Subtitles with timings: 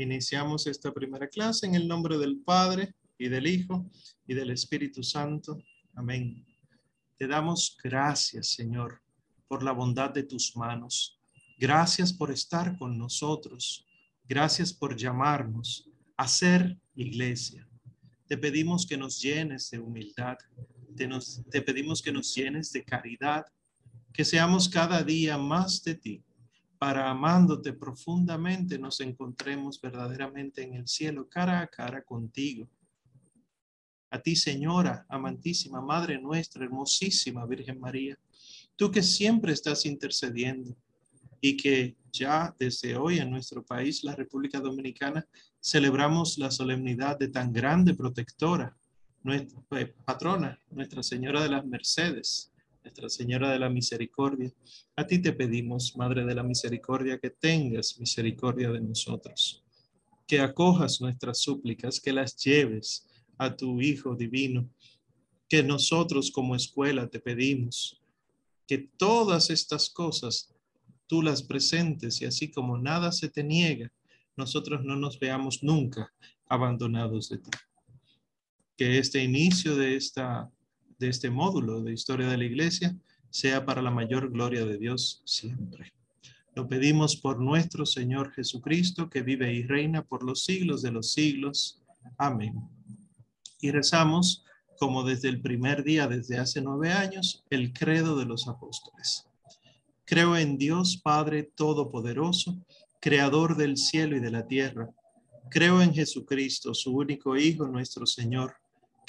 [0.00, 3.84] Iniciamos esta primera clase en el nombre del Padre y del Hijo
[4.26, 5.62] y del Espíritu Santo.
[5.94, 6.42] Amén.
[7.18, 9.02] Te damos gracias, Señor,
[9.46, 11.20] por la bondad de tus manos.
[11.58, 13.86] Gracias por estar con nosotros.
[14.26, 15.86] Gracias por llamarnos
[16.16, 17.68] a ser iglesia.
[18.26, 20.38] Te pedimos que nos llenes de humildad.
[20.96, 21.06] Te,
[21.50, 23.44] te pedimos que nos llenes de caridad.
[24.14, 26.24] Que seamos cada día más de ti
[26.80, 32.66] para amándote profundamente nos encontremos verdaderamente en el cielo, cara a cara contigo.
[34.10, 38.18] A ti, Señora, amantísima Madre nuestra, hermosísima Virgen María,
[38.76, 40.74] tú que siempre estás intercediendo
[41.38, 45.28] y que ya desde hoy en nuestro país, la República Dominicana,
[45.60, 48.74] celebramos la solemnidad de tan grande protectora,
[49.22, 52.49] nuestra eh, patrona, Nuestra Señora de las Mercedes,
[52.82, 54.52] nuestra Señora de la Misericordia,
[54.96, 59.62] a ti te pedimos, Madre de la Misericordia, que tengas misericordia de nosotros,
[60.26, 63.06] que acojas nuestras súplicas, que las lleves
[63.38, 64.68] a tu Hijo Divino,
[65.48, 68.00] que nosotros como escuela te pedimos,
[68.66, 70.54] que todas estas cosas
[71.06, 73.92] tú las presentes y así como nada se te niega,
[74.36, 76.12] nosotros no nos veamos nunca
[76.46, 77.50] abandonados de ti.
[78.76, 80.48] Que este inicio de esta
[81.00, 82.94] de este módulo de historia de la iglesia
[83.30, 85.92] sea para la mayor gloria de Dios siempre.
[86.54, 91.12] Lo pedimos por nuestro Señor Jesucristo, que vive y reina por los siglos de los
[91.12, 91.80] siglos.
[92.18, 92.54] Amén.
[93.60, 94.44] Y rezamos,
[94.78, 99.26] como desde el primer día, desde hace nueve años, el credo de los apóstoles.
[100.04, 102.58] Creo en Dios Padre Todopoderoso,
[103.00, 104.90] Creador del cielo y de la tierra.
[105.50, 108.59] Creo en Jesucristo, su único Hijo, nuestro Señor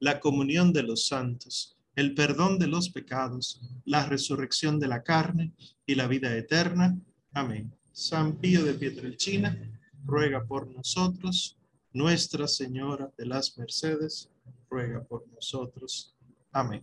[0.00, 5.52] la comunión de los santos, el perdón de los pecados, la resurrección de la carne
[5.86, 6.96] y la vida eterna.
[7.32, 7.72] Amén.
[7.92, 9.58] San Pío de Pietrelcina,
[10.04, 11.56] ruega por nosotros.
[11.92, 14.30] Nuestra Señora de las Mercedes,
[14.70, 16.14] ruega por nosotros.
[16.52, 16.82] Amén.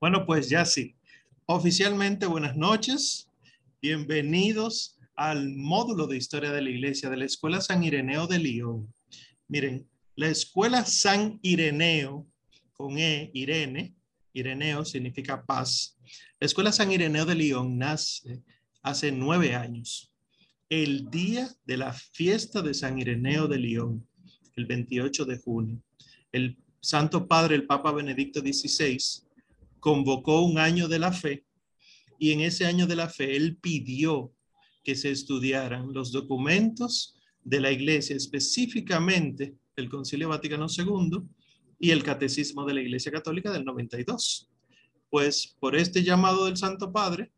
[0.00, 0.94] Bueno, pues ya sí.
[1.46, 3.28] Oficialmente, buenas noches.
[3.82, 8.94] Bienvenidos al módulo de Historia de la Iglesia de la Escuela San Ireneo de Lyon.
[9.48, 9.89] Miren,
[10.20, 12.28] la escuela San Ireneo,
[12.74, 13.94] con E, Irene,
[14.34, 15.96] Ireneo significa paz.
[16.38, 18.42] La escuela San Ireneo de León nace
[18.82, 20.12] hace nueve años,
[20.68, 24.06] el día de la fiesta de San Ireneo de León,
[24.56, 25.82] el 28 de junio.
[26.32, 28.98] El Santo Padre, el Papa Benedicto XVI,
[29.78, 31.46] convocó un año de la fe
[32.18, 34.34] y en ese año de la fe él pidió
[34.84, 41.22] que se estudiaran los documentos de la iglesia, específicamente el Concilio Vaticano II
[41.78, 44.48] y el Catecismo de la Iglesia Católica del 92.
[45.08, 47.32] Pues por este llamado del Santo Padre,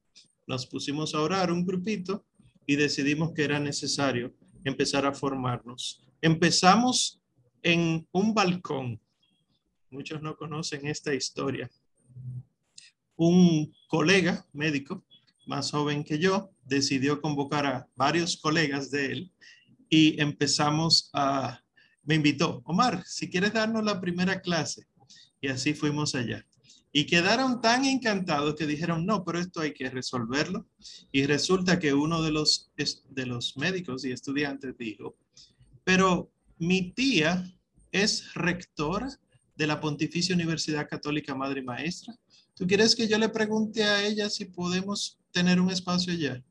[0.47, 2.27] nos pusimos a orar un grupito
[2.67, 6.03] y decidimos que era necesario empezar a formarnos.
[6.21, 7.21] Empezamos
[7.63, 9.01] en un balcón.
[9.91, 11.71] Muchos no conocen esta historia.
[13.17, 15.05] Un colega médico
[15.47, 19.33] más joven que yo decidió convocar a varios colegas de él
[19.89, 21.62] y empezamos a
[22.05, 24.87] me invitó, Omar, si quieres darnos la primera clase.
[25.41, 26.47] Y así fuimos allá.
[26.93, 30.69] Y quedaron tan encantados que dijeron, no, pero esto hay que resolverlo.
[31.11, 32.71] Y resulta que uno de los,
[33.09, 35.17] de los médicos y estudiantes dijo,
[35.85, 37.51] pero mi tía
[37.93, 39.09] es rectora
[39.57, 42.15] de la Pontificia Universidad Católica Madre y Maestra.
[42.55, 46.43] ¿Tú quieres que yo le pregunte a ella si podemos tener un espacio allá?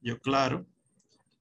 [0.00, 0.66] Yo, claro.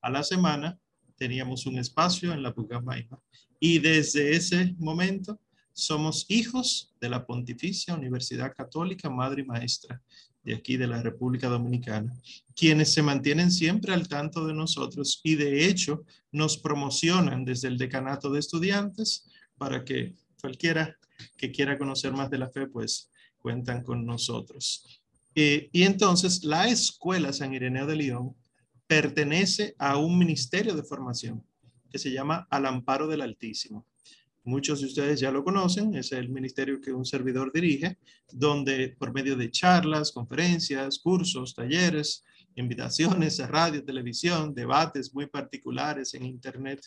[0.01, 0.78] A la semana
[1.16, 3.19] teníamos un espacio en la Pucamaima
[3.63, 5.40] y desde ese momento
[5.72, 10.02] somos hijos de la Pontificia Universidad Católica Madre y Maestra
[10.43, 12.11] de aquí de la República Dominicana,
[12.55, 17.78] quienes se mantienen siempre al tanto de nosotros y de hecho nos promocionan desde el
[17.78, 19.29] decanato de estudiantes
[19.59, 20.97] para que cualquiera
[21.37, 25.03] que quiera conocer más de la fe, pues cuentan con nosotros.
[25.35, 28.35] Eh, y entonces la Escuela San Ireneo de León
[28.87, 31.43] pertenece a un ministerio de formación
[31.91, 33.85] que se llama Al Amparo del Altísimo.
[34.43, 37.99] Muchos de ustedes ya lo conocen, es el ministerio que un servidor dirige,
[38.32, 42.23] donde por medio de charlas, conferencias, cursos, talleres,
[42.55, 46.82] invitaciones a radio, televisión, debates muy particulares en internet,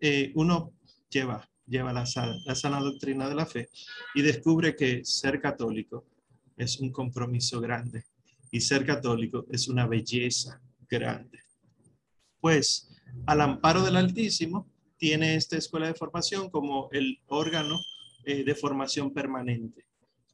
[0.00, 0.74] eh, uno
[1.08, 2.04] lleva, lleva la,
[2.44, 3.70] la sana doctrina de la fe
[4.14, 6.06] y descubre que ser católico
[6.58, 8.04] es un compromiso grande
[8.50, 11.38] y ser católico es una belleza grande.
[12.38, 12.91] Pues
[13.26, 14.66] al amparo del Altísimo
[14.96, 17.80] tiene esta escuela de formación como el órgano
[18.24, 19.84] eh, de formación permanente.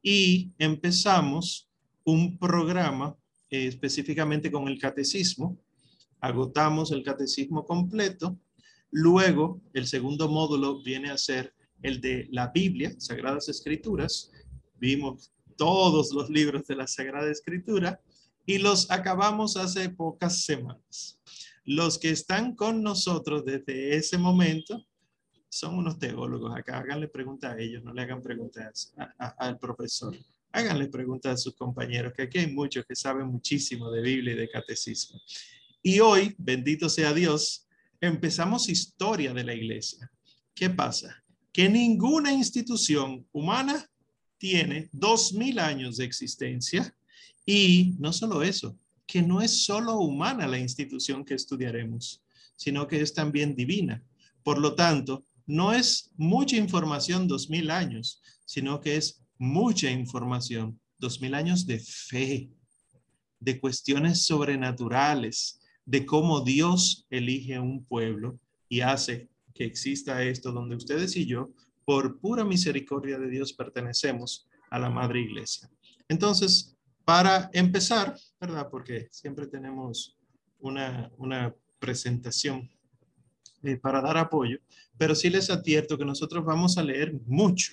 [0.02, 1.69] Y empezamos
[2.04, 3.16] un programa
[3.50, 5.58] eh, específicamente con el catecismo.
[6.20, 8.38] Agotamos el catecismo completo.
[8.90, 14.30] Luego, el segundo módulo viene a ser el de la Biblia, Sagradas Escrituras.
[14.78, 18.00] Vimos todos los libros de la Sagrada Escritura
[18.46, 21.17] y los acabamos hace pocas semanas.
[21.70, 24.86] Los que están con nosotros desde ese momento
[25.50, 26.78] son unos teólogos acá.
[26.78, 28.94] Háganle preguntas a ellos, no le hagan preguntas
[29.36, 30.16] al profesor.
[30.50, 34.36] Háganle preguntas a sus compañeros, que aquí hay muchos que saben muchísimo de Biblia y
[34.38, 35.20] de catecismo.
[35.82, 37.68] Y hoy, bendito sea Dios,
[38.00, 40.10] empezamos historia de la iglesia.
[40.54, 41.22] ¿Qué pasa?
[41.52, 43.86] Que ninguna institución humana
[44.38, 46.96] tiene dos mil años de existencia
[47.44, 48.74] y no solo eso,
[49.08, 52.22] que no es solo humana la institución que estudiaremos,
[52.56, 54.05] sino que es también divina.
[54.44, 60.78] Por lo tanto, no es mucha información dos mil años, sino que es mucha información,
[60.99, 62.50] dos mil años de fe,
[63.40, 68.38] de cuestiones sobrenaturales, de cómo Dios elige un pueblo
[68.69, 71.50] y hace que exista esto donde ustedes y yo,
[71.87, 75.70] por pura misericordia de Dios, pertenecemos a la Madre Iglesia.
[76.08, 76.77] Entonces,
[77.08, 78.69] para empezar, ¿verdad?
[78.70, 80.19] Porque siempre tenemos
[80.58, 82.70] una, una presentación
[83.62, 84.58] eh, para dar apoyo,
[84.99, 87.72] pero sí les advierto que nosotros vamos a leer mucho,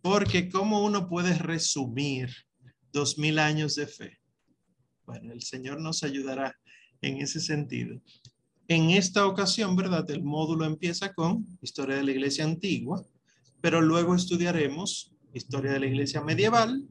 [0.00, 2.30] porque ¿cómo uno puede resumir
[2.94, 4.20] dos mil años de fe?
[5.04, 6.58] Bueno, el Señor nos ayudará
[7.02, 8.00] en ese sentido.
[8.68, 10.10] En esta ocasión, ¿verdad?
[10.10, 13.04] El módulo empieza con historia de la iglesia antigua,
[13.60, 16.88] pero luego estudiaremos historia de la iglesia medieval,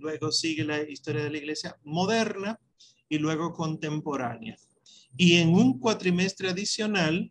[0.00, 2.58] luego sigue la historia de la iglesia moderna
[3.08, 4.56] y luego contemporánea.
[5.16, 7.30] Y en un cuatrimestre adicional,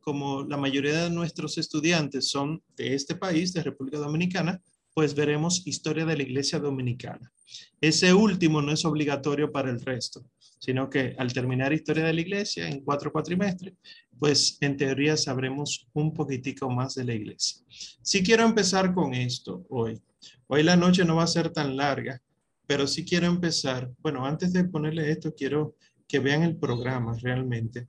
[0.00, 4.62] como la mayoría de nuestros estudiantes son de este país, de República Dominicana,
[4.92, 7.32] pues veremos historia de la iglesia dominicana.
[7.80, 10.24] Ese último no es obligatorio para el resto,
[10.58, 13.74] sino que al terminar historia de la iglesia en cuatro cuatrimestres,
[14.18, 17.62] pues en teoría sabremos un poquitico más de la iglesia.
[18.02, 20.00] Si quiero empezar con esto hoy.
[20.46, 22.22] Hoy la noche no va a ser tan larga,
[22.66, 23.90] pero sí quiero empezar.
[23.98, 25.76] Bueno, antes de ponerle esto, quiero
[26.08, 27.88] que vean el programa realmente.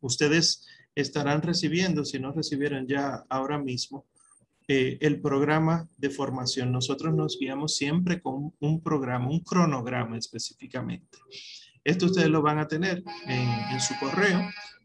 [0.00, 4.06] Ustedes estarán recibiendo, si no recibieron ya ahora mismo,
[4.74, 6.72] eh, el programa de formación.
[6.72, 11.18] Nosotros nos guiamos siempre con un programa, un cronograma específicamente.
[11.84, 14.40] Esto ustedes lo van a tener en, su correo.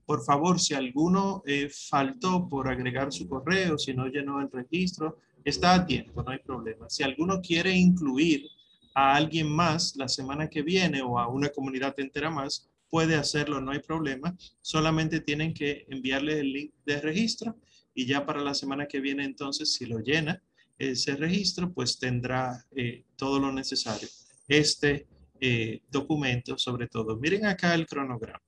[0.05, 5.21] Por favor, si alguno eh, faltó por agregar su correo, si no llenó el registro,
[5.45, 6.89] está a tiempo, no hay problema.
[6.89, 8.45] Si alguno quiere incluir
[8.93, 13.61] a alguien más la semana que viene o a una comunidad entera más, puede hacerlo,
[13.61, 14.35] no hay problema.
[14.59, 17.55] Solamente tienen que enviarle el link de registro
[17.97, 20.39] y ya para la semana que viene entonces, si lo llena
[20.77, 24.07] ese registro, pues tendrá eh, todo lo necesario.
[24.47, 25.07] Este
[25.39, 27.17] eh, documento sobre todo.
[27.17, 28.39] Miren acá el cronograma.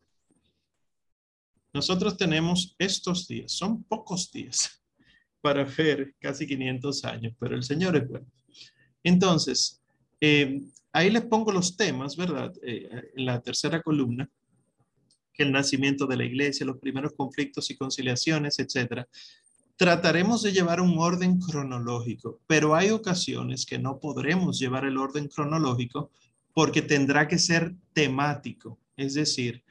[1.74, 4.84] Nosotros tenemos estos días, son pocos días
[5.42, 8.28] para ver casi 500 años, pero el Señor es bueno.
[9.02, 9.82] Entonces,
[10.22, 10.62] eh,
[10.94, 12.54] ahí les pongo los temas, ¿verdad?
[12.62, 14.30] En la tercera columna,
[15.44, 19.08] el nacimiento de la iglesia, los primeros conflictos y conciliaciones, etcétera.
[19.76, 25.28] Trataremos de llevar un orden cronológico, pero hay ocasiones que no podremos llevar el orden
[25.28, 26.12] cronológico
[26.54, 28.78] porque tendrá que ser temático.
[28.98, 29.64] Es decir,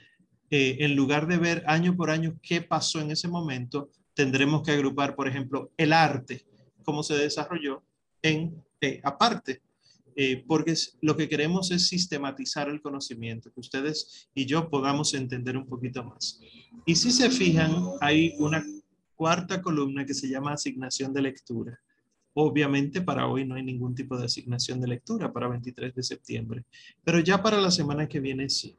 [0.50, 4.70] eh, en lugar de ver año por año qué pasó en ese momento, tendremos que
[4.70, 6.46] agrupar, por ejemplo, el arte,
[6.82, 7.82] cómo se desarrolló
[8.22, 8.62] en
[9.02, 9.60] aparte
[10.20, 15.56] eh, porque lo que queremos es sistematizar el conocimiento, que ustedes y yo podamos entender
[15.56, 16.40] un poquito más.
[16.84, 18.64] Y si se fijan, hay una
[19.14, 21.78] cuarta columna que se llama asignación de lectura.
[22.34, 26.64] Obviamente para hoy no hay ningún tipo de asignación de lectura para 23 de septiembre,
[27.04, 28.75] pero ya para la semana que viene sí.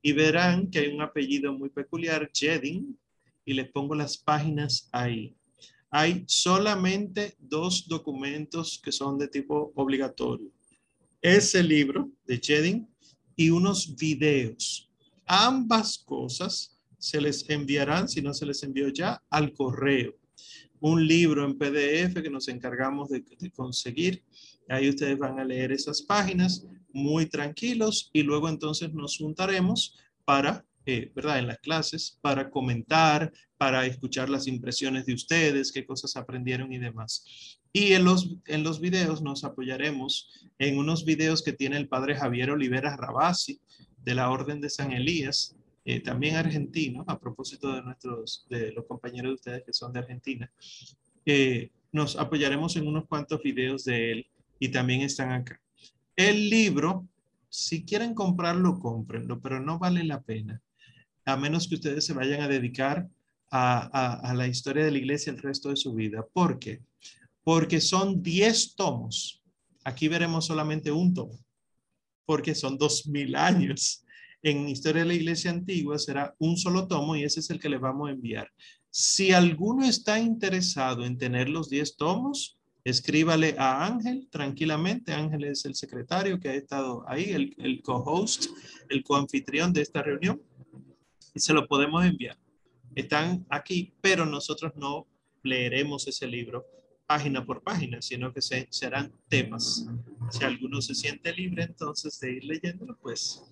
[0.00, 2.96] Y verán que hay un apellido muy peculiar, Jedin,
[3.44, 5.34] y les pongo las páginas ahí.
[5.90, 10.52] Hay solamente dos documentos que son de tipo obligatorio
[11.20, 12.88] ese libro de Jedin
[13.36, 14.90] y unos videos.
[15.26, 20.14] Ambas cosas se les enviarán, si no se les envió ya, al correo.
[20.80, 24.24] Un libro en PDF que nos encargamos de, conseguir.
[24.68, 30.64] Ahí ustedes van a leer esas páginas muy tranquilos y luego entonces nos juntaremos para,
[30.86, 31.38] eh, ¿verdad?
[31.38, 36.78] En las clases, para comentar, para escuchar las impresiones de ustedes, qué cosas aprendieron y
[36.78, 37.57] demás.
[37.72, 42.16] Y en los, en los videos nos apoyaremos en unos videos que tiene el padre
[42.16, 43.60] Javier Olivera Rabasi
[44.04, 48.86] de la Orden de San Elías, eh, también argentino, a propósito de nuestros, de los
[48.86, 50.50] compañeros de ustedes que son de Argentina.
[51.24, 54.26] Eh, nos apoyaremos en unos cuantos videos de él
[54.58, 55.60] y también están acá.
[56.16, 57.06] El libro,
[57.48, 60.60] si quieren comprarlo, cómprenlo, pero no vale la pena,
[61.24, 63.08] a menos que ustedes se vayan a dedicar
[63.50, 66.26] a, la historia de la iglesia el resto de su vida.
[66.32, 66.82] ¿Por qué?
[67.48, 69.42] Porque son 10 tomos.
[69.82, 71.38] Aquí veremos solamente un tomo,
[72.26, 74.04] porque son 2000 años.
[74.42, 77.70] En Historia de la Iglesia Antigua será un solo tomo y ese es el que
[77.70, 78.52] le vamos a enviar.
[78.90, 85.14] Si alguno está interesado en tener los 10 tomos, escríbale a Ángel tranquilamente.
[85.14, 88.44] Ángel es el secretario que ha estado ahí, el, el co-host,
[88.90, 90.42] el co-anfitrión de esta reunión.
[91.32, 92.36] Y se lo podemos enviar.
[92.94, 95.06] Están aquí, pero nosotros no
[95.42, 96.66] leeremos ese libro
[97.08, 98.68] página por página, sino que se,
[99.28, 99.86] temas.
[100.30, 103.42] Si alguno se siente libre entonces de ir leyéndolo, pues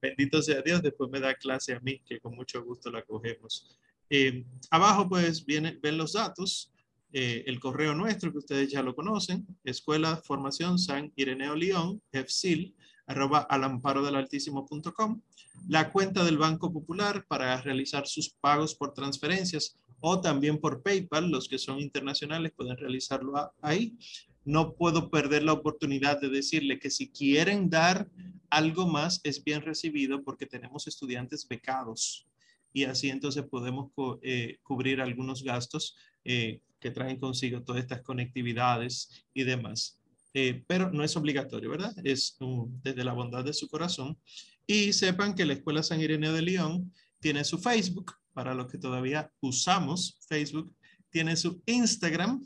[0.00, 3.78] bendito sea Dios, después me da clase a mí, que con mucho gusto la cogemos.
[4.08, 6.72] Eh, abajo pues viene, ven los datos,
[7.12, 12.74] eh, el correo nuestro que ustedes ya lo conocen, Escuela Formación San Ireneo León, EFSIL,
[13.06, 15.20] arroba alamparodelaltísimo.com,
[15.68, 21.30] la cuenta del Banco Popular para realizar sus pagos por transferencias o también por PayPal,
[21.30, 23.96] los que son internacionales pueden realizarlo ahí.
[24.44, 28.08] No puedo perder la oportunidad de decirle que si quieren dar
[28.50, 32.26] algo más es bien recibido porque tenemos estudiantes becados
[32.72, 33.90] y así entonces podemos
[34.22, 40.00] eh, cubrir algunos gastos eh, que traen consigo todas estas conectividades y demás.
[40.34, 41.94] Eh, pero no es obligatorio, ¿verdad?
[42.04, 42.36] Es
[42.82, 44.18] desde la bondad de su corazón.
[44.66, 48.78] Y sepan que la Escuela San Ireneo de León tiene su Facebook, para los que
[48.78, 50.72] todavía usamos Facebook,
[51.10, 52.40] tiene su Instagram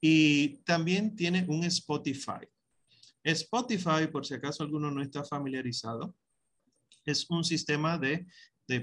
[0.00, 2.46] y también tiene un Spotify.
[3.20, 6.14] Spotify, por si acaso alguno no está familiarizado,
[7.04, 8.28] es un sistema de,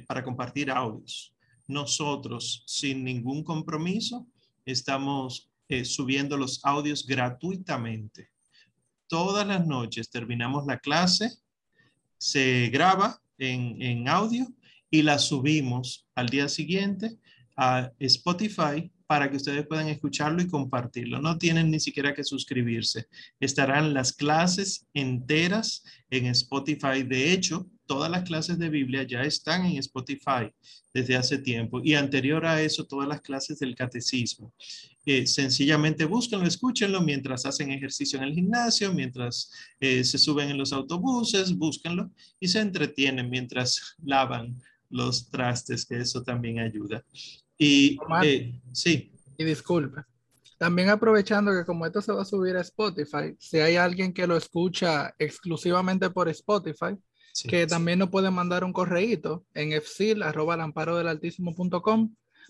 [0.06, 1.34] para compartir audios.
[1.70, 4.28] Nosotros, sin ningún compromiso,
[4.66, 8.30] estamos eh, subiendo los audios gratuitamente.
[9.08, 11.32] Todas las noches terminamos la clase,
[12.18, 14.54] se graba en, en audio
[14.92, 17.18] y la subimos al día siguiente
[17.58, 21.20] a Spotify para que ustedes puedan escucharlo y compartirlo.
[21.20, 23.08] No tienen ni siquiera que suscribirse.
[23.40, 27.04] Estarán las clases enteras en Spotify.
[27.04, 30.50] De hecho, todas las clases de Biblia ya están en Spotify
[30.94, 34.54] desde hace tiempo y anterior a eso todas las clases del catecismo.
[35.06, 40.58] Eh, sencillamente búsquenlo, escúchenlo mientras hacen ejercicio en el gimnasio, mientras eh, se suben en
[40.58, 44.58] los autobuses, búsquenlo y se entretienen mientras lavan
[44.92, 47.04] los trastes, que eso también ayuda.
[47.58, 49.12] Y eh, sí.
[49.38, 50.02] Y disculpe.
[50.58, 54.28] También aprovechando que como esto se va a subir a Spotify, si hay alguien que
[54.28, 56.96] lo escucha exclusivamente por Spotify,
[57.48, 60.58] que también nos puede mandar un correíto en fsil arroba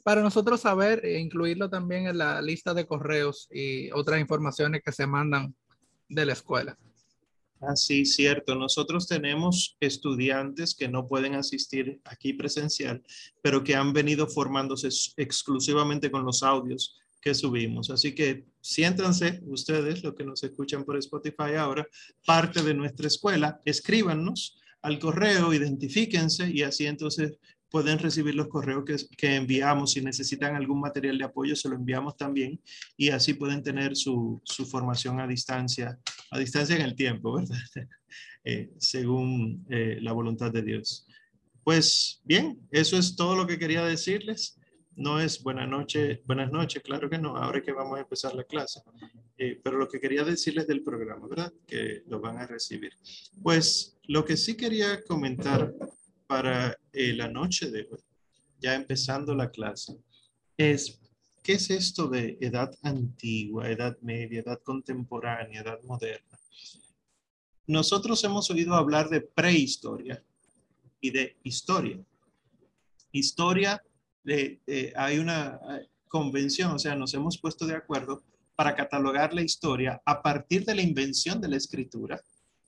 [0.03, 4.91] para nosotros saber e incluirlo también en la lista de correos y otras informaciones que
[4.91, 5.55] se mandan
[6.09, 6.77] de la escuela.
[7.61, 8.55] Así, cierto.
[8.55, 13.03] Nosotros tenemos estudiantes que no pueden asistir aquí presencial,
[13.41, 17.91] pero que han venido formándose exclusivamente con los audios que subimos.
[17.91, 21.87] Así que siéntanse ustedes, los que nos escuchan por Spotify ahora,
[22.25, 27.37] parte de nuestra escuela, escríbanos al correo, identifíquense y así entonces
[27.71, 28.83] pueden recibir los correos
[29.17, 29.93] que, enviamos.
[29.93, 32.59] Si necesitan algún material de apoyo, se lo enviamos también
[32.97, 35.97] y así pueden tener su, formación a distancia,
[36.31, 37.57] a distancia en el tiempo, ¿verdad?
[38.43, 41.05] Eh, según eh, la voluntad de Dios.
[41.63, 44.57] Pues bien, eso es todo lo que quería decirles.
[44.95, 48.43] No es buena noche, buenas noches, claro que no, ahora que vamos a empezar la
[48.43, 48.81] clase.
[49.37, 51.53] Eh, pero lo que quería decirles del programa, ¿verdad?
[51.67, 52.93] Que lo van a recibir.
[53.41, 55.73] Pues lo que sí quería comentar
[56.27, 57.99] para la noche de hoy,
[58.59, 59.97] ya empezando la clase,
[60.57, 61.00] es
[61.43, 66.39] ¿qué es esto de edad antigua, edad media, edad contemporánea, edad moderna?
[67.67, 70.23] Nosotros hemos oído hablar de prehistoria
[70.99, 71.99] y de historia.
[73.11, 73.81] Historia,
[74.95, 75.59] hay una
[76.07, 78.23] convención, o sea, nos hemos puesto de acuerdo
[78.55, 82.21] para catalogar la historia a partir de la invención de la escritura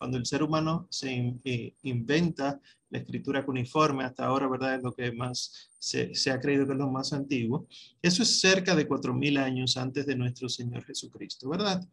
[0.03, 4.75] cuando el ser humano se eh, inventa la escritura cuneiforme, hasta ahora, ¿verdad?
[4.75, 7.67] Es lo que más se, ha creído que es lo más antiguo.
[8.01, 11.87] Eso es cerca de 4.000 años antes de nuestro Señor Jesucristo, ¿verdad?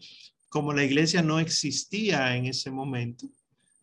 [0.49, 3.29] Como la iglesia no existía en ese momento,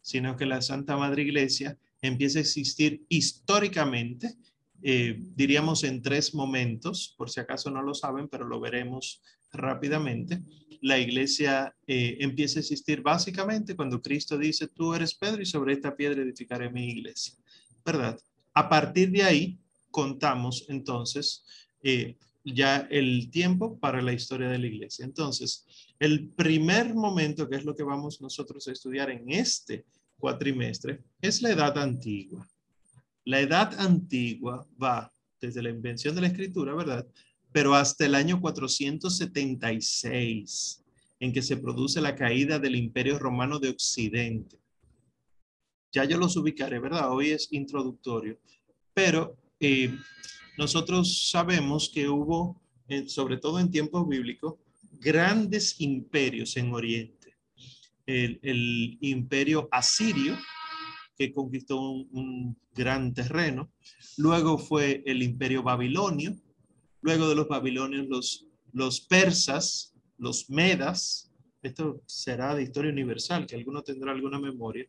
[0.01, 4.35] sino que la Santa Madre Iglesia empieza a existir históricamente,
[4.83, 9.21] eh, diríamos en tres momentos, por si acaso no lo saben, pero lo veremos
[9.53, 10.41] rápidamente.
[10.81, 15.73] La iglesia eh, empieza a existir básicamente cuando Cristo dice, tú eres Pedro y sobre
[15.73, 17.35] esta piedra edificaré mi iglesia,
[17.85, 18.19] ¿verdad?
[18.53, 19.59] A partir de ahí
[19.91, 21.45] contamos entonces
[21.81, 25.05] eh, ya el tiempo para la historia de la iglesia.
[25.05, 25.65] Entonces,
[25.99, 29.85] el primer momento, que es lo que vamos nosotros a estudiar en este
[30.17, 32.47] cuatrimestre, es la edad antigua.
[33.25, 37.05] La edad antigua va desde la invención de la escritura, ¿verdad?
[37.57, 40.83] Pero hasta el año 476,
[41.19, 44.59] en que se produce la caída del imperio romano de Occidente.
[45.91, 47.11] Ya yo los ubicaré, ¿verdad?
[47.11, 48.39] Hoy es introductorio,
[48.93, 49.91] pero eh,
[50.55, 54.53] nosotros sabemos que hubo, eh, sobre todo en tiempos bíblicos,
[54.91, 57.33] grandes imperios en Oriente.
[58.05, 60.37] El, imperio asirio,
[61.17, 63.71] que conquistó un, gran terreno.
[64.17, 66.37] Luego fue el imperio babilonio.
[67.07, 71.31] Luego de los babilonios, los, los persas, los medas.
[71.61, 74.85] Esto será de historia universal, que alguno tendrá alguna memoria.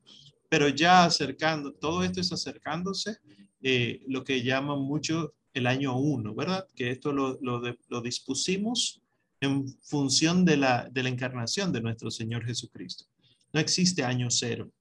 [0.48, 3.18] Pero ya acercando, todo esto es acercándose,
[3.62, 6.66] eh, lo que llaman mucho el año 1, ¿verdad?
[6.74, 9.00] Que esto lo, lo, dispusimos
[9.40, 13.04] en función de la, de la encarnación de nuestro Señor Jesucristo.
[13.52, 14.72] No existe año cero.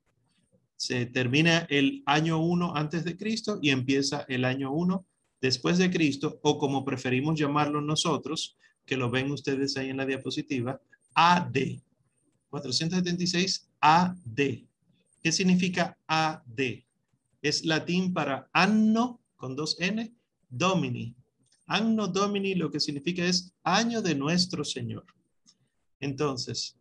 [0.76, 5.06] Se termina el año 1 antes de Cristo y empieza el año 1
[5.42, 10.06] después de Cristo, o como preferimos llamarlo nosotros, que lo ven ustedes ahí en la
[10.06, 10.82] diapositiva,
[11.14, 11.58] AD.
[12.50, 14.40] 476 AD.
[15.22, 16.60] ¿Qué significa AD?
[17.42, 20.14] Es latín para anno con dos N
[20.50, 21.16] Domini.
[21.68, 25.06] Anno Domini lo que significa es año de nuestro Señor.
[26.00, 26.78] Entonces,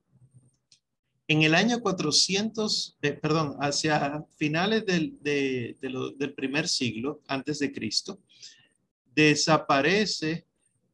[1.28, 8.20] en el año 400, eh, perdón, hacia finales del, del, primer siglo antes de Cristo,
[9.16, 10.46] desaparece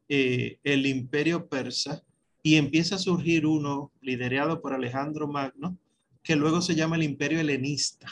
[0.08, 2.02] eh, el imperio persa
[2.42, 5.76] y empieza a surgir uno liderado por Alejandro Magno,
[6.22, 8.06] que luego se llama el imperio helenista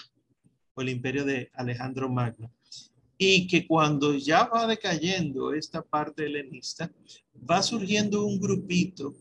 [0.75, 2.51] o el imperio de Alejandro Magno
[3.23, 6.91] y que cuando ya va decayendo esta parte helenista,
[7.49, 9.15] va surgiendo un grupito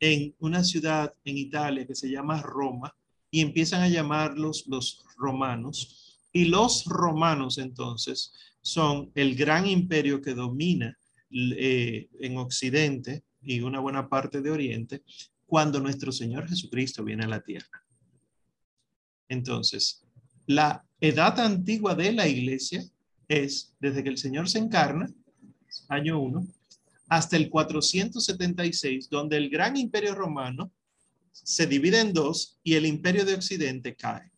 [0.00, 2.96] en una ciudad en Italia que se llama Roma
[3.30, 6.18] y empiezan a llamarlos los romanos.
[6.32, 10.96] Y los romanos entonces son el gran imperio que domina
[11.30, 15.02] eh, en Occidente y una buena parte de Oriente
[15.46, 17.84] cuando nuestro Señor Jesucristo viene a la tierra.
[19.28, 20.02] Entonces,
[20.46, 22.84] la edad antigua de la iglesia
[23.28, 25.12] es desde que el Señor se encarna,
[25.88, 26.46] año 1,
[27.08, 30.72] hasta el 476, donde el gran imperio romano
[31.32, 34.30] se divide en dos y el imperio de Occidente cae.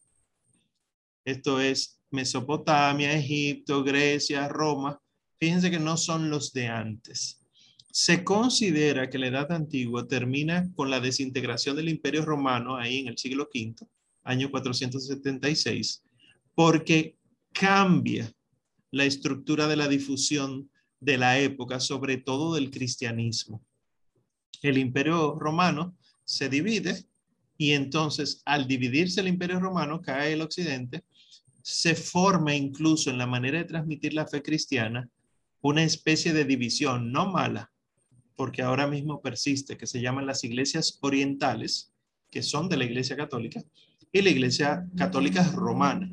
[1.25, 5.01] Esto es Mesopotamia, Egipto, Grecia, Roma.
[5.39, 7.41] Fíjense que no son los de antes.
[7.91, 13.09] Se considera que la Edad Antigua termina con la desintegración del imperio romano ahí en
[13.09, 13.75] el siglo V,
[14.23, 16.03] año 476,
[16.55, 17.17] porque
[17.53, 18.33] cambia
[18.91, 23.63] la estructura de la difusión de la época, sobre todo del cristianismo.
[24.63, 27.05] El imperio romano se divide
[27.57, 31.05] y entonces al dividirse el imperio romano cae el occidente,
[31.65, 35.09] se forma incluso en la manera de transmitir la fe cristiana
[35.63, 37.73] una especie de división no mala,
[38.37, 41.91] porque ahora mismo persiste, que se llaman las iglesias orientales,
[42.31, 43.63] que son de la iglesia católica,
[44.13, 46.11] y la iglesia católica romana,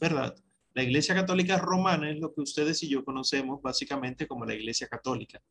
[0.00, 0.34] ¿verdad?
[0.72, 4.86] La Iglesia Católica Romana es lo que ustedes y yo conocemos básicamente como la Iglesia
[4.86, 5.42] Católica,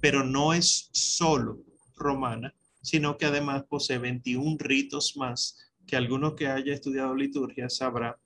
[0.00, 1.64] pero no es solo
[1.96, 8.16] romana, sino que además posee 21 ritos más que alguno que haya estudiado liturgia sabrá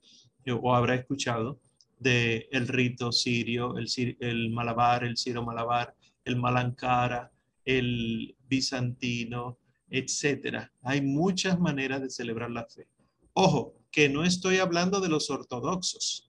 [0.51, 1.59] o habrá escuchado
[1.99, 3.87] de el rito sirio, el,
[4.19, 7.31] el malabar, el siro malabar, el malankara,
[7.63, 9.57] el bizantino,
[9.89, 10.71] etcétera.
[10.83, 12.87] Hay muchas maneras de celebrar la fe.
[13.33, 16.25] Ojo, que no estoy hablando de los ortodoxos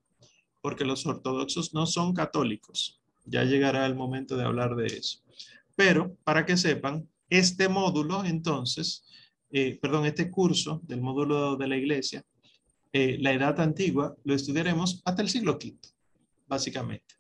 [0.67, 3.01] porque los ortodoxos no son católicos.
[3.25, 5.21] Ya llegará el momento de hablar de eso.
[5.77, 9.05] Pero para que sepan, este módulo entonces,
[9.53, 12.25] eh, perdón, este curso del módulo de la iglesia,
[12.93, 15.77] eh, la edad antigua, lo estudiaremos hasta el siglo V,
[16.47, 17.15] básicamente.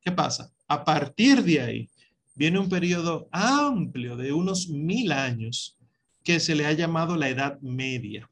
[0.00, 0.52] ¿Qué pasa?
[0.66, 1.90] A partir de ahí
[2.34, 5.76] viene un periodo amplio de unos mil años
[6.22, 8.30] que se le ha llamado la Edad Media.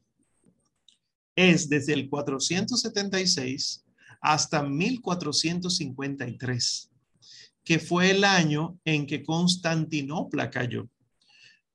[1.35, 3.85] Es desde el 476
[4.21, 6.89] hasta 1453,
[7.63, 10.87] que fue el año en que Constantinopla cayó.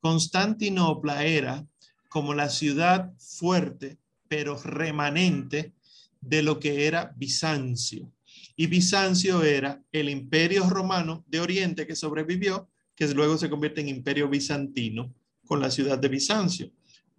[0.00, 1.66] Constantinopla era
[2.08, 3.98] como la ciudad fuerte,
[4.32, 5.74] pero remanente
[6.18, 8.10] de lo que era Bizancio.
[8.56, 12.66] Y Bizancio era el imperio romano de Oriente que sobrevivió,
[12.96, 15.14] que luego se convierte en imperio bizantino
[15.44, 16.70] con la ciudad de Bizancio.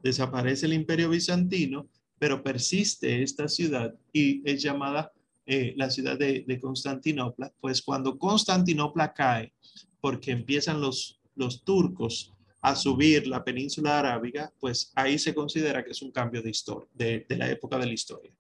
[0.02, 5.12] Desaparece el imperio bizantino, pero persiste esta ciudad y es llamada
[5.46, 7.54] eh, la ciudad de, de, Constantinopla.
[7.62, 9.54] Pues cuando Constantinopla cae,
[10.02, 12.33] porque empiezan los, los turcos
[12.64, 16.88] a subir la península arábiga, pues ahí se considera que es un cambio de historia,
[16.94, 18.32] de, la época de la historia,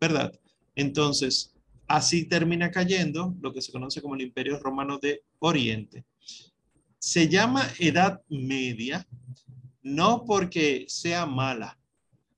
[0.00, 0.32] ¿verdad?
[0.76, 1.52] Entonces,
[1.88, 6.04] así termina cayendo lo que se conoce como el Imperio Romano de Oriente.
[7.00, 9.08] Se llama Edad Media,
[9.82, 11.76] no porque sea mala,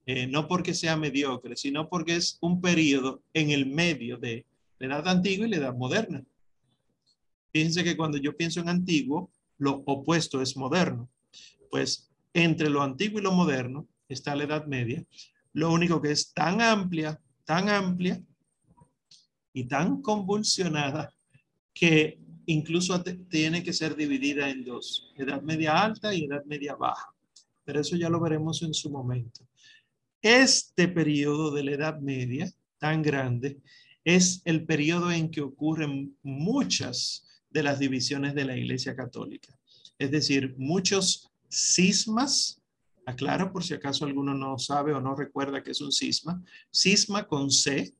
[0.06, 4.46] eh, no porque sea mediocre, sino porque es un periodo en el medio de
[4.78, 6.24] la Edad Antigua y la Edad Moderna.
[7.52, 11.10] Fíjense que cuando yo pienso en antiguo, lo opuesto es moderno.
[11.70, 15.04] Pues entre lo antiguo y lo moderno está la Edad Media.
[15.52, 18.20] Lo único que es tan amplia, tan amplia
[19.52, 21.12] y tan convulsionada
[21.72, 27.08] que incluso tiene que ser dividida en dos, Edad Media alta y Edad Media baja.
[27.64, 29.46] Pero eso ya lo veremos en su momento.
[30.22, 33.60] Este periodo de la Edad Media tan grande
[34.04, 39.58] es el periodo en que ocurren muchas de las divisiones de la Iglesia Católica.
[39.98, 42.60] Es decir, muchos cismas,
[43.06, 47.26] aclaro por si acaso alguno no sabe o no recuerda que es un cisma, cisma
[47.26, 47.94] con C,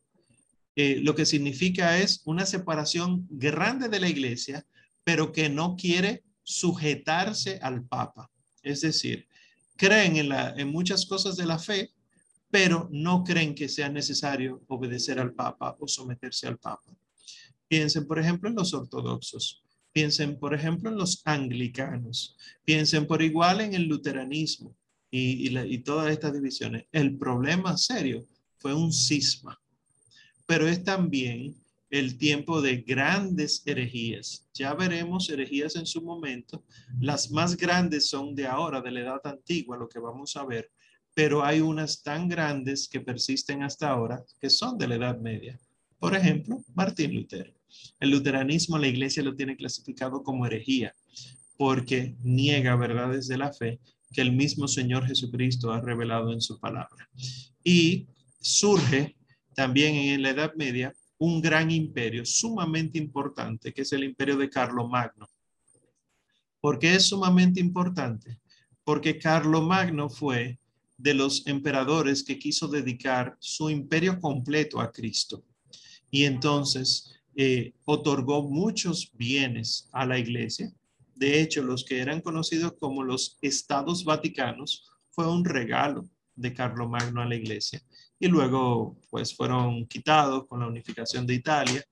[0.77, 4.66] lo que significa es una separación grande de la iglesia,
[5.05, 8.31] pero que no quiere sujetarse al Papa.
[8.62, 9.27] Es decir,
[9.77, 11.92] creen en, en muchas cosas de la fe,
[12.51, 16.95] pero no creen que sea necesario obedecer al Papa o someterse al Papa.
[17.69, 19.66] Piensen, por ejemplo, en los ortodoxos.
[19.97, 22.37] Piensen, por ejemplo, en los anglicanos.
[22.67, 24.77] Piensen por igual en el luteranismo
[25.11, 26.85] y, todas estas divisiones.
[26.93, 28.27] El problema serio
[28.59, 29.59] fue un cisma,
[30.45, 31.57] pero es también
[31.89, 34.47] el tiempo de grandes herejías.
[34.53, 36.63] Ya veremos herejías en su momento.
[37.01, 40.71] Las más grandes son de ahora, de la edad antigua, lo que vamos a ver,
[41.15, 45.59] pero hay unas tan grandes que persisten hasta ahora que son de la Edad Media.
[45.99, 47.56] Por ejemplo, Martín Lutero.
[48.01, 50.95] El luteranismo la iglesia lo tiene clasificado como herejía
[51.57, 53.81] porque niega verdades de la fe
[54.12, 57.09] que el mismo Señor Jesucristo ha revelado en su palabra.
[57.65, 58.07] Y
[58.41, 59.17] surge
[59.55, 64.51] también en la Edad Media un gran imperio sumamente importante, que es el imperio de
[64.51, 65.27] Carlomagno.
[66.61, 68.39] ¿Por qué es sumamente importante?
[68.85, 70.59] Porque Carlomagno fue
[70.99, 75.45] de los emperadores que quiso dedicar su imperio completo a Cristo.
[76.11, 80.72] Y entonces eh, otorgó muchos bienes a la iglesia.
[81.14, 87.20] De hecho, los que eran conocidos como los estados vaticanos fue un regalo de Carlomagno
[87.20, 87.83] a la iglesia.
[88.18, 91.85] Y luego, pues, fueron quitados con la unificación de Italia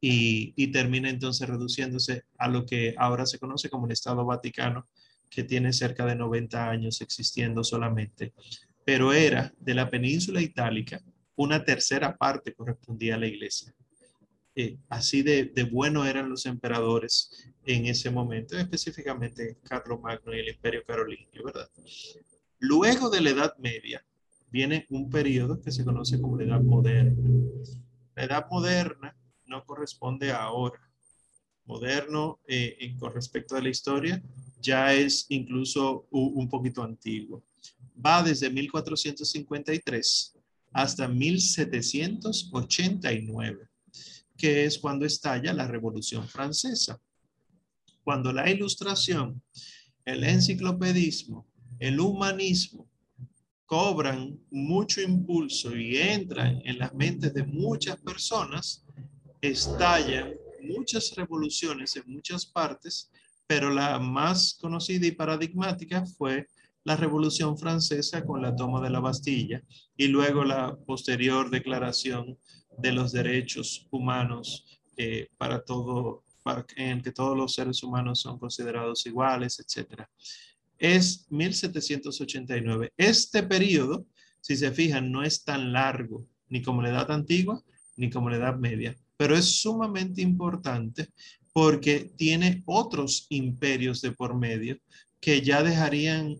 [0.00, 4.86] y, y termina entonces reduciéndose a lo que ahora se conoce como el Estado Vaticano,
[5.28, 8.32] que tiene cerca de 90 años existiendo solamente.
[8.84, 11.00] Pero era de la península itálica,
[11.34, 13.74] una tercera parte correspondía a la iglesia.
[14.56, 20.48] Eh, así de, bueno eran los emperadores en ese momento, específicamente Carlos Magno y el
[20.48, 21.68] Imperio Carolingio, ¿verdad?
[22.60, 24.06] Luego de la Edad Media
[24.50, 27.20] viene un periodo que se conoce como la Edad Moderna.
[28.14, 30.80] La Edad Moderna no corresponde a ahora.
[31.66, 34.22] Moderno, eh, con respecto a la historia,
[34.60, 37.42] ya es incluso un poquito antiguo.
[38.04, 40.36] Va desde 1453
[40.72, 43.68] hasta 1789
[44.36, 47.00] que es cuando estalla la Revolución Francesa.
[48.02, 49.42] Cuando la ilustración,
[50.04, 51.46] el enciclopedismo,
[51.78, 52.88] el humanismo
[53.66, 58.84] cobran mucho impulso y entran en las mentes de muchas personas,
[59.40, 63.10] estallan muchas revoluciones en muchas partes,
[63.46, 66.46] pero la más conocida y paradigmática fue
[66.84, 69.62] la Revolución Francesa con la toma de la Bastilla
[69.96, 72.38] y luego la posterior declaración
[72.78, 78.38] de los derechos humanos eh, para todo, para, en que todos los seres humanos son
[78.38, 80.02] considerados iguales, etc.
[80.78, 82.92] Es 1789.
[82.96, 84.06] Este periodo,
[84.40, 87.62] si se fijan, no es tan largo, ni como la edad antigua,
[87.96, 91.08] ni como la edad media, pero es sumamente importante
[91.52, 94.76] porque tiene otros imperios de por medio
[95.20, 96.36] que ya dejarían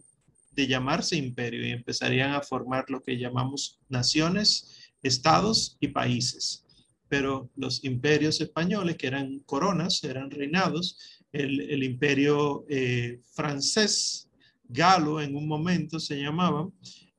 [0.51, 4.74] de llamarse imperio y empezarían a formar lo que llamamos naciones
[5.05, 6.65] estados y países.
[7.09, 10.99] Pero los imperios españoles, que eran coronas, eran reinados,
[11.33, 14.29] el, imperio eh, francés,
[14.69, 16.69] galo en un momento se llamaba,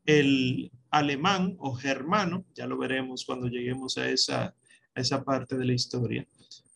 [0.05, 4.55] el alemán o germano, ya lo veremos cuando lleguemos a esa,
[4.95, 6.27] a esa parte de la historia.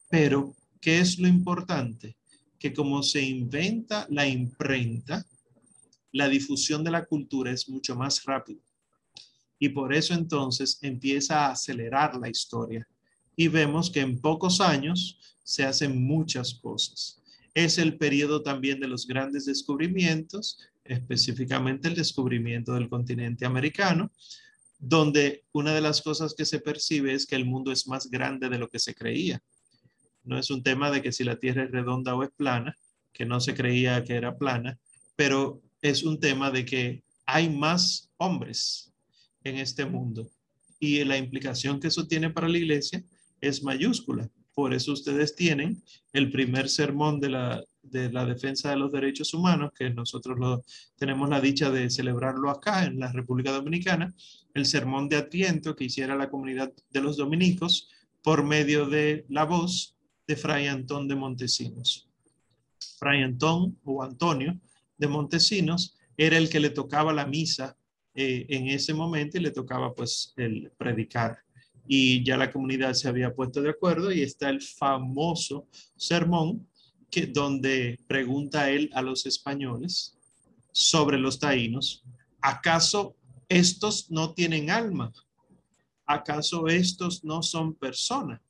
[0.09, 2.17] Pero, ¿qué es lo importante?
[2.59, 5.25] Que como se inventa la imprenta,
[6.11, 8.61] la difusión de la cultura es mucho más rápido.
[9.59, 12.87] Y por eso entonces empieza a acelerar la historia.
[13.35, 17.21] Y vemos que en pocos años se hacen muchas cosas.
[17.53, 24.11] Es el periodo también de los grandes descubrimientos, específicamente el descubrimiento del continente americano,
[24.79, 28.47] donde una de las cosas que se percibe es que el mundo es más grande
[28.47, 29.41] de lo que se creía.
[30.23, 32.77] No es un tema de que si la Tierra es redonda o es plana,
[33.11, 34.79] que no se creía que era plana,
[35.15, 38.88] pero es un tema de que hay más hombres
[39.43, 40.29] en este mundo
[40.79, 43.03] y la implicación que eso tiene para la iglesia
[43.41, 44.29] es mayúscula.
[44.53, 45.81] Por eso ustedes tienen
[46.13, 50.63] el primer sermón de la, de la defensa de los derechos humanos, que nosotros lo,
[50.97, 54.13] tenemos la dicha de celebrarlo acá en la República Dominicana,
[54.53, 57.89] el sermón de Adviento que hiciera la comunidad de los dominicos
[58.21, 59.95] por medio de la voz
[60.27, 62.07] de Fray Antón de Montesinos.
[62.97, 64.59] Fray Antón o Antonio
[64.97, 67.77] de Montesinos era el que le tocaba la misa
[68.21, 71.37] eh, en ese momento le tocaba pues el predicar.
[71.87, 76.67] Y ya la comunidad se había puesto de acuerdo y está el famoso sermón
[77.09, 80.17] que, donde pregunta él a los españoles
[80.73, 82.03] sobre los taínos,
[82.41, 83.15] ¿acaso
[83.47, 85.13] estos no tienen alma?
[86.05, 88.41] ¿Acaso estos no son personas?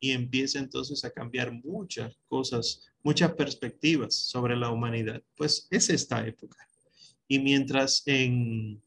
[0.00, 5.22] Y empieza entonces a cambiar muchas cosas muchas perspectivas sobre la humanidad.
[5.36, 6.56] Pues es esta época.
[7.30, 8.82] Y mientras en,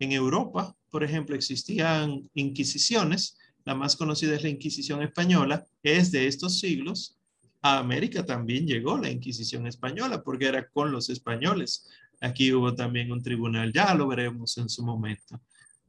[0.00, 6.26] en Europa, por ejemplo, existían inquisiciones, la más conocida es la Inquisición española, es de
[6.26, 7.16] estos siglos.
[7.62, 11.88] A América también llegó la Inquisición española porque era con los españoles.
[12.20, 15.40] Aquí hubo también un tribunal, ya lo veremos en su momento.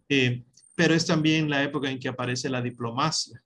[0.08, 0.44] Eh,
[0.76, 3.44] pero es también la época en que aparece la diplomacia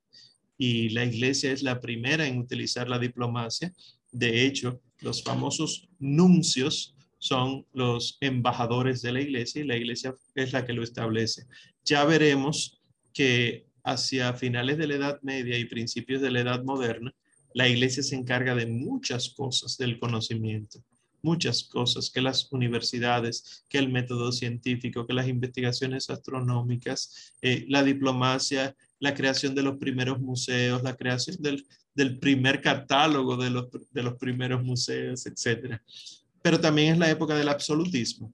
[0.57, 3.73] y la iglesia es la primera en utilizar la diplomacia
[4.11, 10.53] de hecho, los famosos nuncios son los embajadores de la iglesia y la iglesia es
[10.53, 11.45] la que lo establece.
[11.85, 12.81] Ya veremos
[13.13, 17.13] que hacia finales de la Edad Media y principios de la Edad Moderna,
[17.53, 20.83] la iglesia se encarga de muchas cosas del conocimiento,
[21.21, 27.83] muchas cosas que las universidades, que el método científico, que las investigaciones astronómicas, eh, la
[27.83, 33.67] diplomacia, la creación de los primeros museos, la creación del, del primer catálogo de los,
[33.91, 35.79] de los primeros museos, etc.
[36.41, 38.33] Pero también es la época del absolutismo,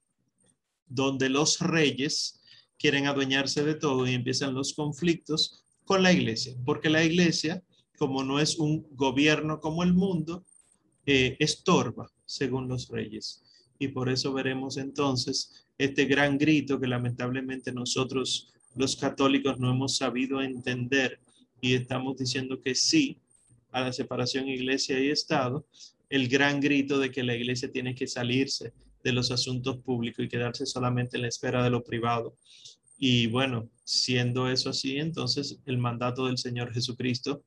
[0.87, 2.41] donde los reyes
[2.77, 7.63] quieren adueñarse de todo y empiezan los conflictos con la iglesia, porque la iglesia,
[7.97, 10.45] como no es un gobierno como el mundo,
[11.05, 13.43] eh, estorba según los reyes.
[13.79, 19.97] Y por eso veremos entonces este gran grito que lamentablemente nosotros los católicos no hemos
[19.97, 21.19] sabido entender
[21.61, 23.19] y estamos diciendo que sí
[23.71, 25.65] a la separación iglesia y Estado,
[26.09, 30.29] el gran grito de que la iglesia tiene que salirse de los asuntos públicos y
[30.29, 32.35] quedarse solamente en la esfera de lo privado.
[32.97, 37.43] Y bueno, siendo eso así, entonces el mandato del Señor Jesucristo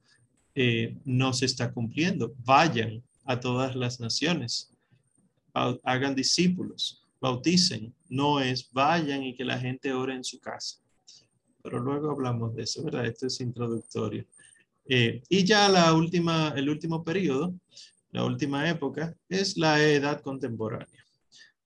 [0.54, 2.34] eh, no se está cumpliendo.
[2.44, 4.72] Vayan a todas las naciones,
[5.52, 7.94] hagan discípulos, bauticen.
[8.08, 10.78] No es vayan y que la gente ore en su casa.
[11.62, 13.06] Pero luego hablamos de eso, ¿verdad?
[13.06, 14.24] Esto es introductorio.
[14.88, 17.54] Eh, y ya la última, el último periodo,
[18.12, 21.04] la última época, es la edad contemporánea.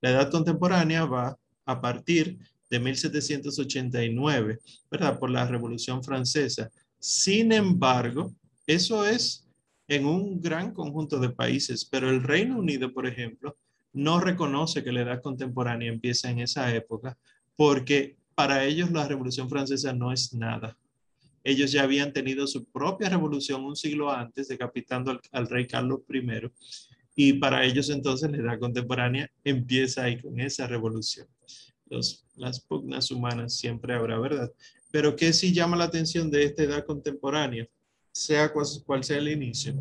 [0.01, 2.39] La edad contemporánea va a partir
[2.71, 4.59] de 1789,
[4.91, 5.19] ¿verdad?
[5.19, 6.71] Por la Revolución Francesa.
[6.99, 8.35] Sin embargo,
[8.67, 9.47] eso es
[9.89, 13.57] en un gran conjunto de países, pero el Reino Unido, por ejemplo,
[13.93, 17.17] no reconoce que la edad contemporánea empieza en esa época
[17.57, 20.77] porque para ellos la Revolución Francesa no es nada.
[21.45, 26.51] Ellos ya habían tenido su propia revolución un siglo antes, decapitando al, rey Carlos I.
[27.15, 31.29] Y para ellos entonces la edad contemporánea empieza ahí con esa revolución.
[32.37, 34.51] las pugnas humanas siempre habrá, ¿verdad?
[34.91, 37.69] Pero ¿qué sí llama la atención de esta edad contemporánea?
[38.11, 39.75] Sea cual, sea el inicio,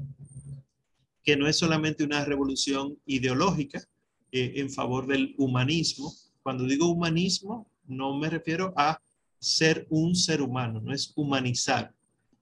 [1.24, 3.82] que no es solamente una revolución ideológica
[4.32, 6.14] eh, en favor del humanismo.
[6.42, 9.00] Cuando digo humanismo, no me refiero a
[9.44, 11.94] ser un ser humano, no es humanizar.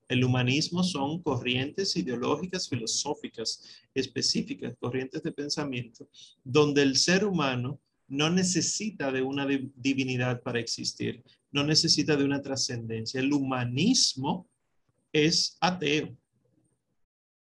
[0.08, 3.64] El humanismo son corrientes ideológicas, filosóficas,
[3.96, 6.08] específicas, corrientes de pensamiento,
[6.44, 12.42] donde el ser humano no necesita de una divinidad para existir, no necesita de una
[12.42, 13.20] trascendencia.
[13.20, 14.48] El humanismo
[15.12, 16.16] es ateo.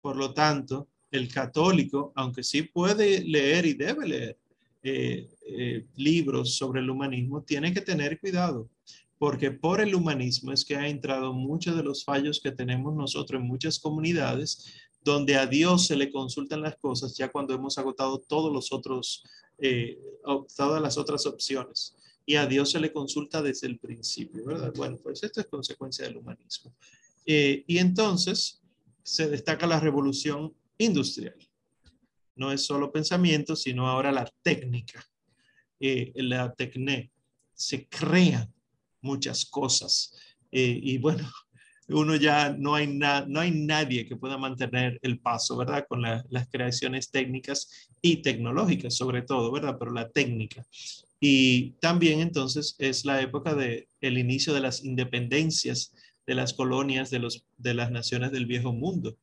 [0.00, 4.38] Por lo tanto, el católico, aunque sí puede leer y debe leer
[4.82, 8.68] eh, eh, libros sobre el humanismo, tiene que tener cuidado
[9.24, 13.40] porque por el humanismo es que ha entrado muchos de los fallos que tenemos nosotros
[13.40, 18.18] en muchas comunidades, donde a Dios se le consultan las cosas ya cuando hemos agotado
[18.18, 19.24] todos los otros,
[19.56, 19.98] eh,
[20.54, 21.96] todas las otras opciones.
[22.26, 24.74] Y a Dios se le consulta desde el principio, ¿verdad?
[24.76, 26.74] Bueno, pues esto es consecuencia del humanismo.
[27.24, 28.60] Eh, y entonces
[29.02, 31.38] se destaca la revolución industrial.
[32.37, 35.02] No es solo pensamiento, sino ahora la técnica,
[35.80, 37.10] eh, la tecné.
[37.54, 38.53] Se crean
[39.04, 40.14] muchas cosas.
[40.50, 41.30] Eh, y bueno,
[41.88, 45.86] uno ya no hay, no hay nadie que pueda mantener el paso, ¿verdad?
[45.88, 49.76] Con las creaciones técnicas y tecnológicas, sobre todo, ¿verdad?
[49.78, 50.66] Pero la técnica.
[51.20, 55.94] Y también entonces es la época de el inicio de las independencias
[56.26, 59.16] de las colonias de, los, de las naciones del viejo mundo.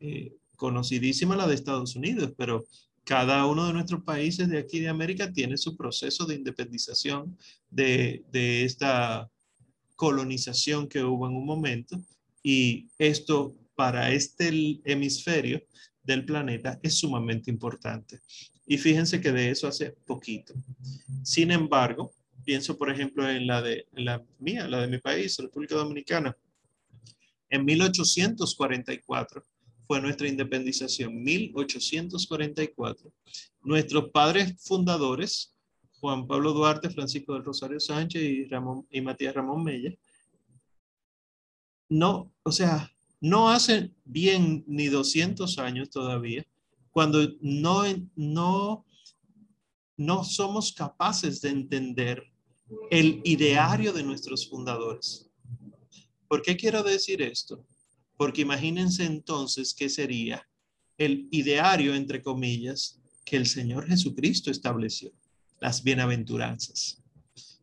[0.00, 2.64] Eh, conocidísima la de Estados Unidos, pero
[3.04, 7.36] cada uno de nuestros países de aquí de América tiene su proceso de independización
[7.70, 8.24] de,
[8.64, 9.28] esta
[9.96, 12.00] colonización que hubo en un momento
[12.42, 15.62] y esto para este hemisferio
[16.02, 18.20] del planeta es sumamente importante.
[18.66, 20.54] Y fíjense que de eso hace poquito.
[21.22, 22.12] Sin embargo,
[22.44, 26.36] pienso por ejemplo en la de la mía, la de mi país, República Dominicana.
[27.50, 29.44] En 1844
[29.92, 33.12] fue nuestra independización, 1844.
[33.60, 35.54] Nuestros padres fundadores,
[36.00, 39.92] Juan Pablo Duarte, Francisco del Rosario Sánchez y, Ramón, y Matías Ramón Mella,
[41.90, 46.42] no, o sea, no hacen bien ni 200 años todavía,
[46.90, 47.82] cuando no,
[48.16, 48.86] no,
[49.98, 52.32] no somos capaces de entender
[52.90, 55.30] el ideario de nuestros fundadores.
[56.28, 57.62] ¿Por qué quiero decir esto?
[58.22, 60.48] Porque imagínense entonces qué sería
[60.96, 65.10] el ideario, entre comillas, que el Señor Jesucristo estableció,
[65.58, 67.02] las bienaventuranzas.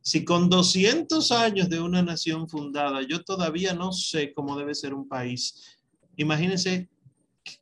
[0.02, 4.94] Si con 200 años de una nación fundada yo todavía no sé cómo debe ser
[4.94, 5.78] un país,
[6.18, 6.90] imagínense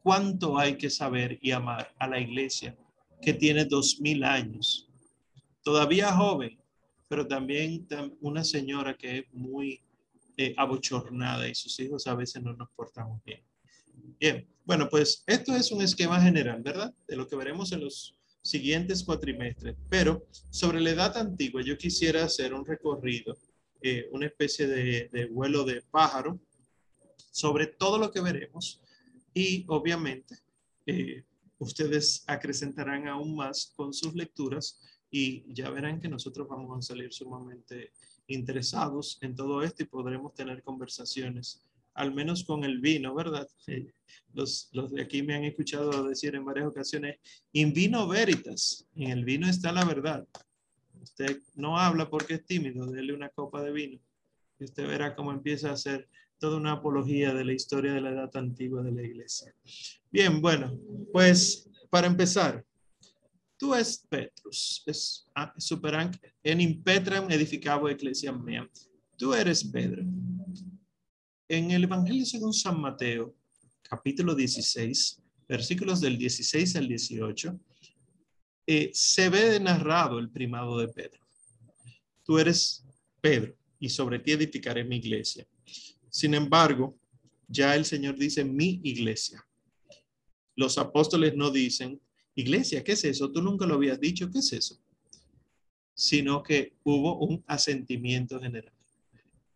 [0.02, 2.76] cuánto hay que saber y amar a la iglesia
[3.22, 4.90] que tiene dos mil años,
[5.62, 6.58] todavía joven,
[7.08, 7.88] pero también
[8.22, 9.84] una señora que es muy
[10.38, 13.42] eh, abochornada y sus hijos a veces no nos portamos bien.
[14.20, 16.94] Bien, bueno, pues esto es un esquema general, ¿verdad?
[17.08, 19.76] De lo que veremos en los siguientes cuatrimestres.
[19.90, 23.36] Pero sobre la edad antigua, yo quisiera hacer un recorrido,
[23.82, 26.40] eh, una especie de, vuelo de pájaro
[27.32, 28.82] sobre todo lo que veremos
[29.34, 30.36] y obviamente
[30.88, 31.24] eh,
[31.60, 34.80] ustedes acrecentarán aún más con sus lecturas
[35.12, 37.92] y ya verán que nosotros vamos a salir sumamente
[38.28, 41.62] interesados en todo esto y podremos tener conversaciones,
[41.94, 43.48] al menos con el vino, ¿verdad?
[44.34, 47.18] Los, los de aquí me han escuchado decir en varias ocasiones,
[47.54, 50.28] in vino veritas, en el vino está la verdad.
[51.02, 54.00] Usted no habla porque es tímido, déle una copa de vino
[54.60, 56.08] y usted verá cómo empieza a hacer
[56.40, 59.54] toda una apología de la historia de la edad antigua de la iglesia.
[60.12, 60.78] Bien, bueno,
[61.12, 62.66] pues para empezar,
[63.58, 66.12] tú es Petrus, es ah, superan
[66.44, 68.70] en impetram edificabo ecclesia mea.
[69.18, 70.04] Tú eres Pedro.
[71.50, 73.36] En el Evangelio según San Mateo,
[73.82, 77.60] capítulo 16, versículos del 16 al 18,
[78.68, 81.22] eh, se ve narrado el primado de Pedro.
[82.24, 82.86] Tú eres
[83.22, 85.48] Pedro y sobre ti edificaré mi iglesia.
[86.10, 86.98] Sin embargo,
[87.48, 89.46] ya el Señor dice mi iglesia.
[90.56, 92.02] Los apóstoles no dicen
[92.38, 93.32] Iglesia, ¿qué es eso?
[93.32, 94.78] Tú nunca lo habías dicho, ¿qué es eso?
[95.96, 98.72] Sino que hubo un asentimiento general.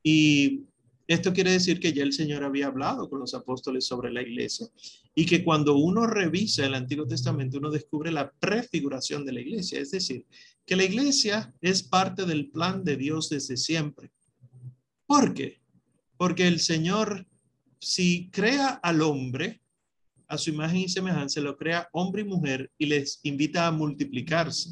[0.02, 0.64] Y
[1.08, 4.68] esto quiere decir que ya el Señor había hablado con los apóstoles sobre la iglesia
[5.14, 9.80] y que cuando uno revisa el Antiguo Testamento, uno descubre la prefiguración de la iglesia,
[9.80, 10.26] es decir,
[10.66, 14.12] que la iglesia es parte del plan de Dios desde siempre.
[15.06, 15.62] ¿Por qué?
[16.18, 17.28] Porque el Señor,
[17.80, 19.61] si crea al hombre,
[20.32, 24.70] a su imagen y semejanza, lo crea hombre y mujer y les invita a multiplicarse.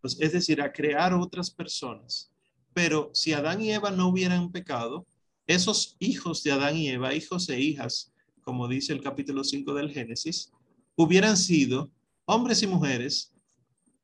[0.00, 2.30] Pues, es decir, a crear otras personas.
[2.72, 5.04] Pero si Adán y Eva no hubieran pecado,
[5.48, 9.90] esos hijos de Adán y Eva, hijos e hijas, como dice el capítulo 5 del
[9.90, 10.52] Génesis,
[10.94, 11.90] hubieran sido
[12.24, 13.32] hombres y mujeres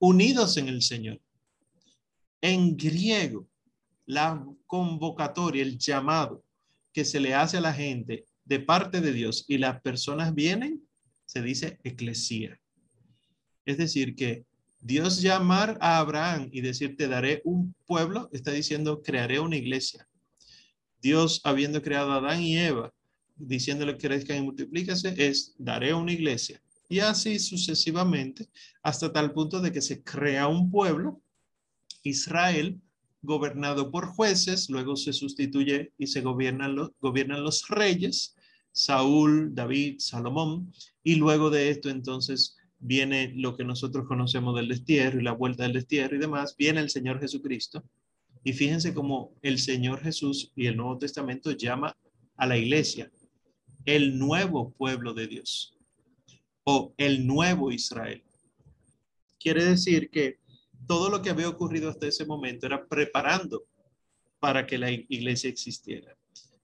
[0.00, 1.20] unidos en el Señor.
[2.40, 3.46] En griego,
[4.06, 6.42] la convocatoria, el llamado
[6.92, 10.86] que se le hace a la gente de parte de Dios y las personas vienen,
[11.26, 12.60] se dice eclesía.
[13.64, 14.44] Es decir, que
[14.80, 20.08] Dios llamar a Abraham y decir, te daré un pueblo, está diciendo, crearé una iglesia.
[21.00, 22.92] Dios, habiendo creado a Adán y Eva,
[23.36, 26.60] diciéndole que crezcan y multiplícase, es, daré una iglesia.
[26.88, 28.48] Y así sucesivamente,
[28.82, 31.22] hasta tal punto de que se crea un pueblo,
[32.02, 32.80] Israel,
[33.22, 38.36] gobernado por jueces, luego se sustituye y se gobiernan los, reyes,
[38.72, 40.72] Saúl, David, Salomón,
[41.04, 45.62] y luego de esto entonces viene lo que nosotros conocemos del destierro y la vuelta
[45.62, 47.84] del destierro y demás, viene el Señor Jesucristo.
[48.44, 51.96] Y fíjense cómo el Señor Jesús y el Nuevo Testamento llama
[52.36, 53.10] a la iglesia
[53.84, 55.76] el nuevo pueblo de Dios
[56.64, 58.22] o el nuevo Israel.
[59.38, 60.38] Quiere decir que
[60.86, 63.64] todo lo que había ocurrido hasta ese momento era preparando
[64.38, 66.16] para que la iglesia existiera.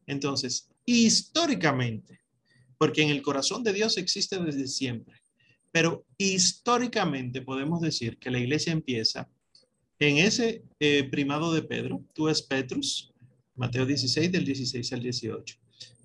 [0.07, 2.21] Entonces, históricamente,
[2.79, 5.21] porque en el corazón de Dios existe desde siempre,
[5.71, 9.29] pero históricamente podemos decir que la iglesia empieza
[9.99, 13.13] en ese eh, primado de Pedro, tú es Petrus,
[13.57, 15.57] Mateo 16, del 16 al 18.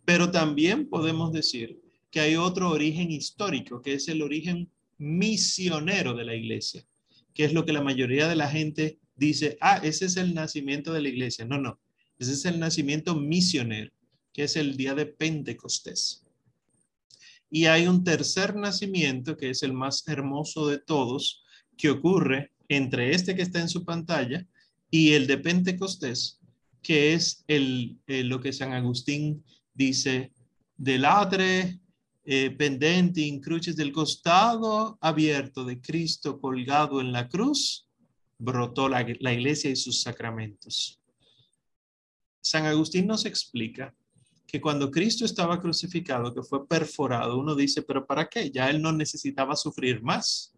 [0.05, 6.26] Pero también podemos decir que hay otro origen histórico, que es el origen misionero de
[6.26, 6.86] la iglesia,
[7.34, 10.94] que es lo que la mayoría de la gente dice, ah, ese es el nacimiento
[10.94, 11.46] de la iglesia.
[11.46, 11.80] No, no,
[12.20, 13.92] ese es el nacimiento misionero,
[14.32, 16.26] que es el día de Pentecostés.
[17.50, 21.44] Y hay un tercer nacimiento, que es el más hermoso de todos,
[21.78, 24.48] que ocurre entre este que está en su pantalla
[24.90, 26.40] y el de Pentecostés,
[26.82, 30.34] que es el, eh, lo que San Agustín dice,
[30.78, 31.80] del atre
[32.26, 37.88] eh, pendente en cruces del costado abierto de Cristo colgado en la cruz,
[38.38, 40.99] brotó la, la iglesia y sus sacramentos.
[42.41, 43.93] San Agustín nos explica
[44.53, 48.51] que cuando Cristo estaba crucificado, que fue perforado, uno dice, pero ¿para qué?
[48.51, 50.53] Ya él no necesitaba sufrir más.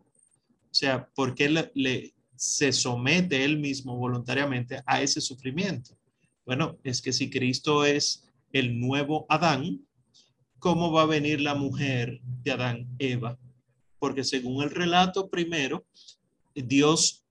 [0.70, 5.98] O sea, ¿por qué le, se somete él mismo voluntariamente a ese sufrimiento?
[6.46, 9.80] Bueno, es que si Cristo es el nuevo Adán,
[10.66, 13.38] ¿cómo va a venir la mujer de Adán, Eva?
[14.00, 15.86] Porque según el relato primero,
[16.56, 17.24] Dios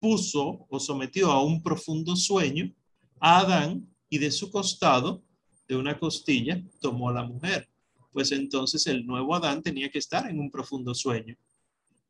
[0.00, 2.74] puso o sometió a un profundo sueño
[3.20, 5.22] a Adán y de su costado,
[5.68, 7.68] de una costilla, tomó a la mujer.
[8.10, 11.36] Pues entonces el nuevo Adán tenía que estar en un profundo sueño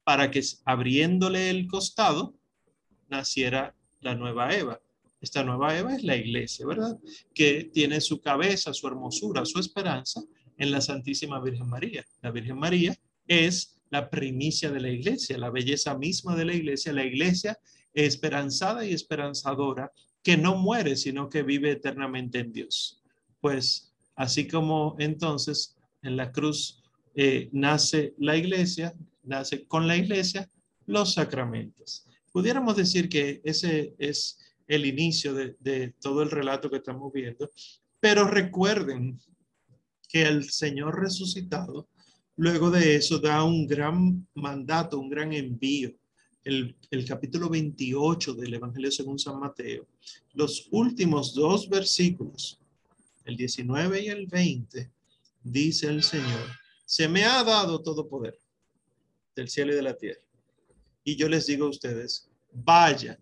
[0.02, 2.32] para que abriéndole el costado
[3.10, 4.80] naciera la nueva Eva.
[5.20, 6.98] Esta nueva Eva es la iglesia, ¿verdad?
[7.34, 10.22] Que tiene su cabeza, su hermosura, su esperanza
[10.58, 12.04] en la Santísima Virgen María.
[12.22, 12.96] La Virgen María
[13.26, 17.58] es la primicia de la iglesia, la belleza misma de la iglesia, la iglesia
[17.92, 19.92] esperanzada y esperanzadora
[20.22, 23.02] que no muere, sino que vive eternamente en Dios.
[23.40, 26.82] Pues así como entonces en la cruz
[27.14, 30.50] eh, nace la iglesia, nace con la iglesia
[30.86, 32.06] los sacramentos.
[32.32, 37.50] Pudiéramos decir que ese es el inicio de, de todo el relato que estamos viendo,
[38.00, 39.20] pero recuerden
[40.14, 41.88] que el Señor resucitado,
[42.36, 45.92] luego de eso, da un gran mandato, un gran envío.
[46.44, 49.88] El, el, capítulo 28 del Evangelio según San Mateo,
[50.34, 52.60] los últimos dos versículos,
[53.24, 54.88] el 19 y el 20,
[55.42, 56.48] dice el Señor,
[56.84, 58.38] se me ha dado todo poder
[59.34, 60.22] del cielo y de la tierra.
[61.02, 63.18] Y yo les digo a ustedes, vayan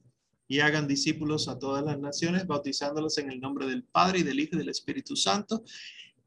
[0.47, 4.40] y hagan discípulos a todas las naciones, bautizándolos en el nombre del Padre y del
[4.40, 5.64] Hijo y del Espíritu Santo,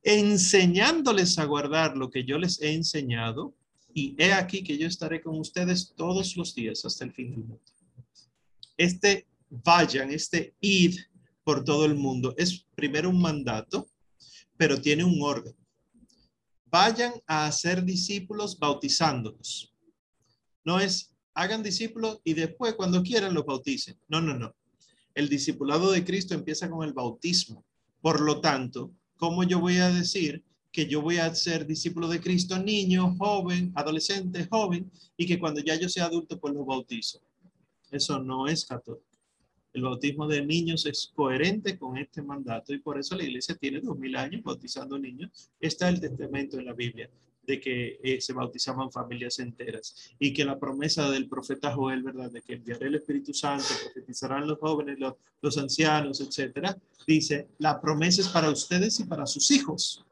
[0.06, 3.56] enseñándoles a guardar lo que yo les he enseñado,
[3.92, 7.40] y he aquí que yo estaré con ustedes todos los días hasta el fin del
[7.40, 7.62] mundo.
[8.78, 11.00] Este vayan, este id
[11.44, 13.88] por todo el mundo, es primero un mandato,
[14.58, 15.56] pero tiene un orden.
[16.66, 19.74] Vayan a hacer discípulos bautizándolos.
[20.64, 24.00] No es hagan discípulos y después cuando quieran los bauticen.
[24.08, 24.56] No, no, no.
[25.14, 27.64] El discipulado de Cristo empieza con el bautismo.
[28.02, 32.20] Por lo tanto, ¿cómo yo voy a decir que yo voy a ser discípulo de
[32.20, 37.22] Cristo, niño, joven, adolescente, joven, y que cuando ya yo sea adulto, pues lo bautizo?
[37.92, 39.06] Eso no es católico.
[39.74, 43.82] El bautismo de niños es coherente con este mandato y por eso la iglesia tiene
[43.82, 45.52] dos mil años bautizando niños.
[45.60, 47.10] Está el testamento en la Biblia
[47.46, 52.32] de que eh, se bautizaban familias enteras y que la promesa del profeta Joel, ¿verdad?
[52.32, 56.78] De que enviaré el Espíritu Santo, profetizarán los jóvenes, los, los ancianos, etcétera,
[57.08, 60.06] dice, la promesa es para ustedes y para sus hijos.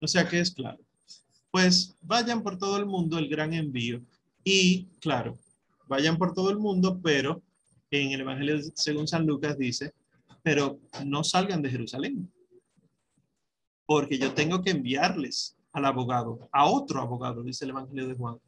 [0.00, 0.78] O sea que es claro.
[1.50, 4.02] Pues vayan por todo el mundo el gran envío
[4.42, 5.38] y, claro,
[5.86, 7.42] vayan por todo el mundo, pero
[7.90, 9.92] en el Evangelio según San Lucas dice,
[10.42, 12.30] pero no salgan de Jerusalén,
[13.86, 18.38] porque yo tengo que enviarles al abogado, a otro abogado, dice el Evangelio de Juan.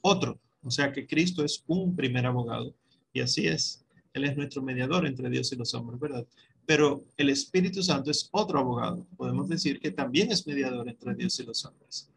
[0.00, 0.38] Otro.
[0.62, 2.74] O sea que Cristo es un primer abogado.
[3.12, 3.84] Y así es.
[4.12, 6.24] Él es nuestro mediador entre Dios y los hombres, ¿verdad?
[6.64, 9.04] Pero el Espíritu Santo es otro abogado.
[9.16, 12.08] Podemos decir que también es mediador entre Dios y los hombres.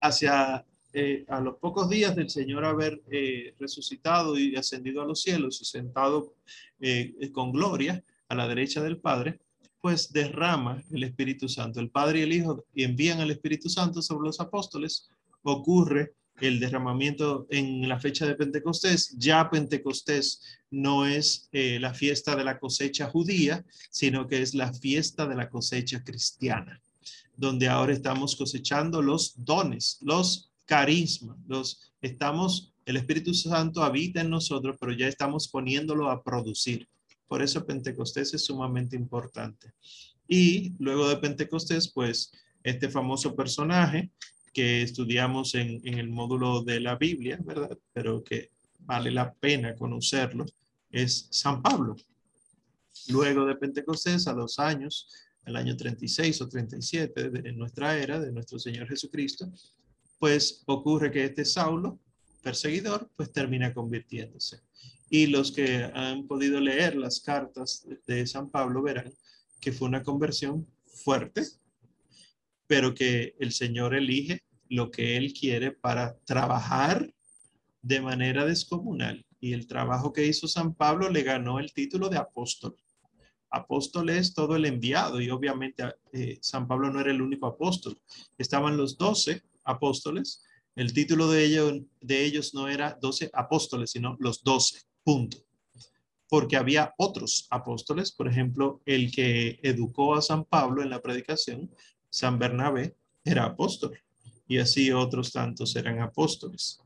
[0.00, 5.22] Hacia eh, a los pocos días del Señor haber eh, resucitado y ascendido a los
[5.22, 6.34] cielos y sentado
[7.32, 9.38] con gloria a la derecha del Padre,
[9.86, 11.78] pues derrama el Espíritu Santo.
[11.78, 15.08] El Padre y el Hijo envían al Espíritu Santo sobre los apóstoles.
[15.44, 19.14] Ocurre el derramamiento en la fecha de Pentecostés.
[19.16, 24.72] Ya Pentecostés no es eh, la fiesta de la cosecha judía, sino que es la
[24.72, 26.82] fiesta de la cosecha cristiana,
[27.36, 34.30] donde ahora estamos cosechando los dones, los carismas, los estamos, el Espíritu Santo habita en
[34.30, 36.88] nosotros, pero ya estamos poniéndolo a producir.
[37.28, 39.72] Por eso Pentecostés es sumamente importante.
[40.28, 44.10] Y luego de Pentecostés, pues este famoso personaje
[44.52, 47.76] que estudiamos en, el módulo de la Biblia, ¿verdad?
[47.92, 48.50] Pero que
[48.80, 50.46] vale la pena conocerlo,
[50.90, 51.96] es San Pablo.
[53.08, 55.08] Luego de Pentecostés, a los años,
[55.44, 59.52] el año 36 o 37 de nuestra era, de nuestro Señor Jesucristo,
[60.18, 62.00] pues ocurre que este Saulo,
[62.42, 64.60] perseguidor, pues termina convirtiéndose.
[65.08, 69.12] Y los que han podido leer las cartas de San Pablo verán
[69.60, 71.42] que fue una conversión fuerte,
[72.66, 77.12] pero que el Señor elige lo que Él quiere para trabajar
[77.82, 79.24] de manera descomunal.
[79.40, 82.76] Y el trabajo que hizo San Pablo le ganó el título de apóstol.
[83.50, 87.98] Apóstol es todo el enviado y obviamente eh, San Pablo no era el único apóstol.
[88.38, 90.42] Estaban los doce apóstoles.
[90.74, 95.38] El título de ellos, de ellos no era doce apóstoles, sino los doce, punto.
[96.28, 101.70] Porque había otros apóstoles, por ejemplo, el que educó a San Pablo en la predicación,
[102.10, 103.96] San Bernabé, era apóstol
[104.48, 106.80] y así otros tantos eran apóstoles.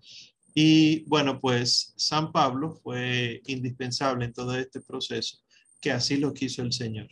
[0.54, 5.38] Y bueno, pues San Pablo fue indispensable en todo este proceso,
[5.80, 7.08] que así lo quiso el Señor.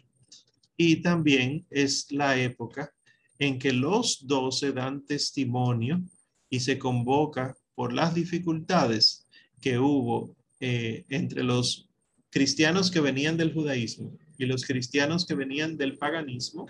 [0.76, 2.92] Y también es la época
[3.38, 6.02] en que los doce dan testimonio
[6.50, 9.26] y se convoca por las dificultades
[9.60, 11.88] que hubo eh, entre los
[12.30, 16.66] cristianos que venían del judaísmo y los cristianos que venían del paganismo,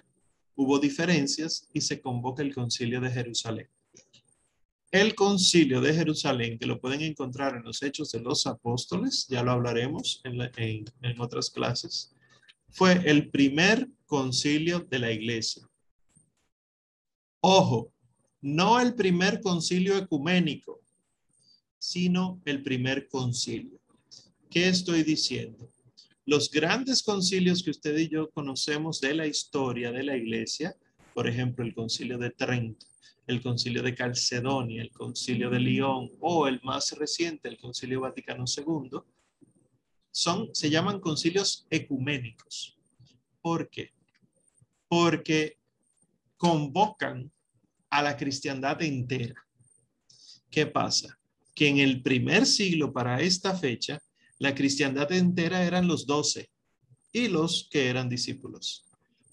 [0.55, 3.69] hubo diferencias y se convoca el concilio de Jerusalén.
[4.91, 9.43] El concilio de Jerusalén, que lo pueden encontrar en los Hechos de los Apóstoles, ya
[9.43, 12.15] lo hablaremos en, en otras clases,
[12.71, 15.69] fue el primer concilio de la iglesia.
[17.41, 17.93] Ojo,
[18.41, 20.81] no el primer concilio ecuménico,
[21.79, 23.78] sino el primer concilio.
[24.51, 25.69] ¿Qué estoy diciendo?
[26.25, 30.75] Los grandes concilios que usted y yo conocemos de la historia de la iglesia,
[31.13, 32.87] por ejemplo, el concilio de Trento,
[33.27, 38.45] el concilio de Calcedonia, el concilio de León o el más reciente, el concilio Vaticano
[38.47, 39.01] II,
[40.11, 42.79] son, se llaman concilios ecuménicos.
[43.43, 43.93] ¿Por qué?
[44.89, 45.59] Porque
[46.39, 47.31] convocan
[47.91, 49.47] a la cristiandad entera.
[50.51, 51.19] ¿Qué pasa?
[51.55, 54.01] Que en el primer siglo para esta fecha
[54.39, 56.51] la cristiandad entera eran los doce
[57.13, 58.85] y los que eran discípulos.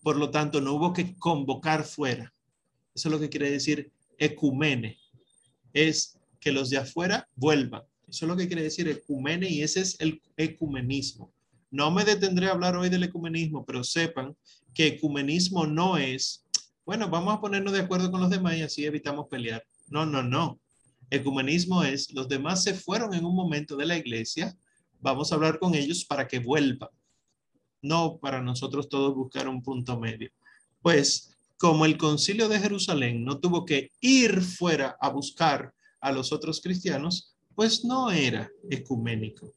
[0.02, 2.34] Por lo tanto, no hubo que convocar fuera.
[2.94, 4.98] Eso es lo que quiere decir ecumene.
[5.74, 7.84] Es que los de afuera vuelvan.
[8.08, 11.34] Eso es lo que quiere decir ecumene y ese es el ecumenismo.
[11.72, 14.36] No me detendré a hablar hoy del ecumenismo, pero sepan
[14.74, 16.46] que ecumenismo no es,
[16.86, 19.64] bueno, vamos a ponernos de acuerdo con los demás y así evitamos pelear.
[19.88, 20.60] No, no, no.
[21.10, 24.56] Ecumenismo es, los demás se fueron en un momento de la iglesia,
[25.02, 26.90] vamos a hablar con ellos para que vuelvan,
[27.82, 30.32] no para nosotros todos buscar un punto medio.
[30.82, 36.32] Pues como el concilio de Jerusalén no tuvo que ir fuera a buscar a los
[36.32, 39.54] otros cristianos, pues no era ecuménico,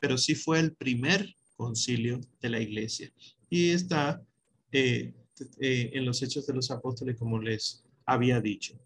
[0.00, 3.12] pero sí fue el primer concilio de la iglesia.
[3.50, 4.22] Y está
[4.72, 5.12] eh,
[5.60, 8.78] eh, en los hechos de los apóstoles, como les había dicho.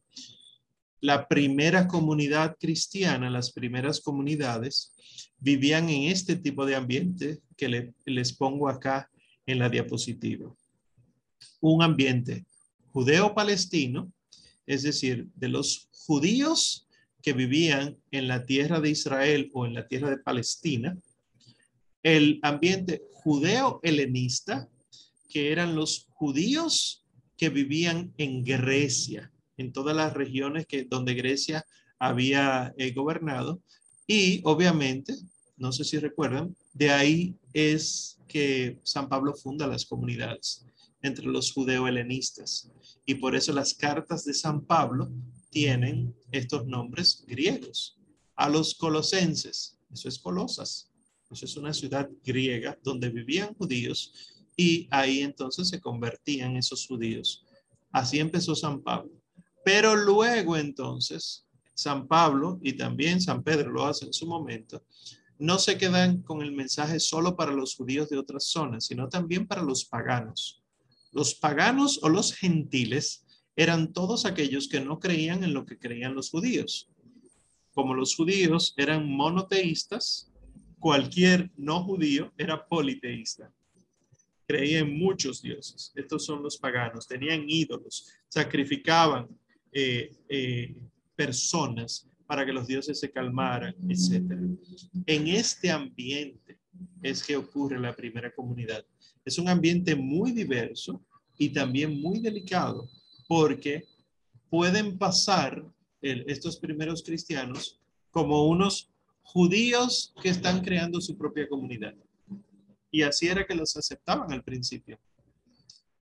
[1.02, 4.94] La primera comunidad cristiana, las primeras comunidades,
[5.38, 9.10] vivían en este tipo de ambiente que les pongo acá
[9.44, 10.54] en la diapositiva.
[11.60, 12.46] Un ambiente
[12.92, 14.12] judeo-palestino,
[14.64, 16.86] es decir, de los judíos
[17.20, 20.96] que vivían en la tierra de Israel o en la tierra de Palestina,
[22.04, 24.68] el ambiente judeo-helenista,
[25.28, 27.04] que eran los judíos
[27.36, 31.64] que vivían en Grecia, en todas las regiones que, donde Grecia
[31.98, 33.60] había eh, gobernado,
[34.06, 35.14] y obviamente
[35.62, 40.66] no sé si recuerdan, de ahí es que San Pablo funda las comunidades
[41.02, 42.68] entre los judeo-helenistas.
[43.06, 45.08] Y por eso las cartas de San Pablo
[45.50, 47.96] tienen estos nombres griegos.
[48.34, 50.90] A los colosenses, eso es Colosas,
[51.30, 54.12] eso es una ciudad griega donde vivían judíos
[54.56, 57.44] y ahí entonces se convertían esos judíos.
[57.92, 59.12] Así empezó San Pablo.
[59.64, 64.84] Pero luego entonces San Pablo y también San Pedro lo hace en su momento,
[65.38, 69.46] no se quedan con el mensaje solo para los judíos de otras zonas, sino también
[69.46, 70.62] para los paganos.
[71.10, 73.24] Los paganos o los gentiles
[73.56, 76.88] eran todos aquellos que no creían en lo que creían los judíos.
[77.72, 80.30] Como los judíos eran monoteístas,
[80.78, 83.52] cualquier no judío era politeísta.
[84.46, 85.92] Creía en muchos dioses.
[85.94, 87.06] Estos son los paganos.
[87.06, 89.28] Tenían ídolos, sacrificaban
[89.72, 90.76] eh, eh,
[91.16, 94.32] personas para que los dioses se calmaran, etc.
[95.06, 96.58] En este ambiente
[97.02, 98.84] es que ocurre la primera comunidad.
[99.24, 101.04] Es un ambiente muy diverso
[101.38, 102.88] y también muy delicado
[103.28, 103.84] porque
[104.48, 105.64] pueden pasar
[106.00, 108.90] estos primeros cristianos como unos
[109.22, 111.94] judíos que están creando su propia comunidad.
[112.90, 114.98] Y así era que los aceptaban al principio.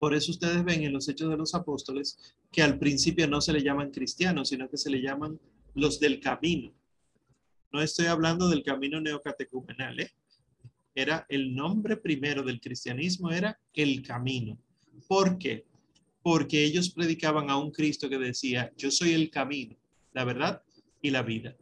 [0.02, 2.18] Por eso ustedes ven en los Hechos de los Apóstoles
[2.50, 5.38] que al principio no se le llaman cristianos, sino que se le llaman
[5.74, 6.74] los del camino.
[7.72, 10.10] No estoy hablando del camino neocatecumenal, ¿eh?
[10.92, 14.58] Era el nombre primero del cristianismo, era el camino.
[15.06, 15.66] ¿Por qué?
[16.20, 19.76] Porque ellos predicaban a un Cristo que decía, yo soy el camino,
[20.14, 20.64] la verdad
[21.00, 21.54] y la vida.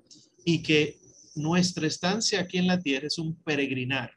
[0.46, 0.96] Y que
[1.34, 4.14] nuestra estancia aquí en la tierra es un peregrinar.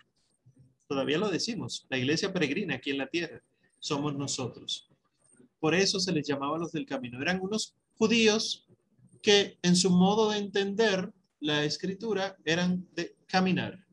[0.88, 3.44] Todavía lo decimos, la iglesia peregrina aquí en la tierra
[3.84, 4.88] somos nosotros.
[5.60, 7.22] Por eso se les llamaba los del camino.
[7.22, 8.66] Eran unos judíos
[9.22, 11.12] que en su modo de entender
[11.42, 13.86] la escritura eran de caminar.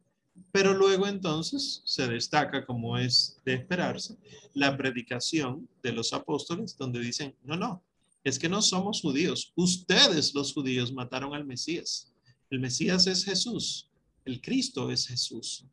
[0.53, 4.16] Pero luego entonces se destaca, como es de esperarse,
[4.55, 7.82] la predicación de los apóstoles, donde dicen, no, no,
[8.22, 9.53] es que no somos judíos.
[9.57, 12.12] Ustedes los judíos mataron al Mesías.
[12.49, 13.91] El Mesías es Jesús.
[14.24, 15.64] El Cristo es Jesús.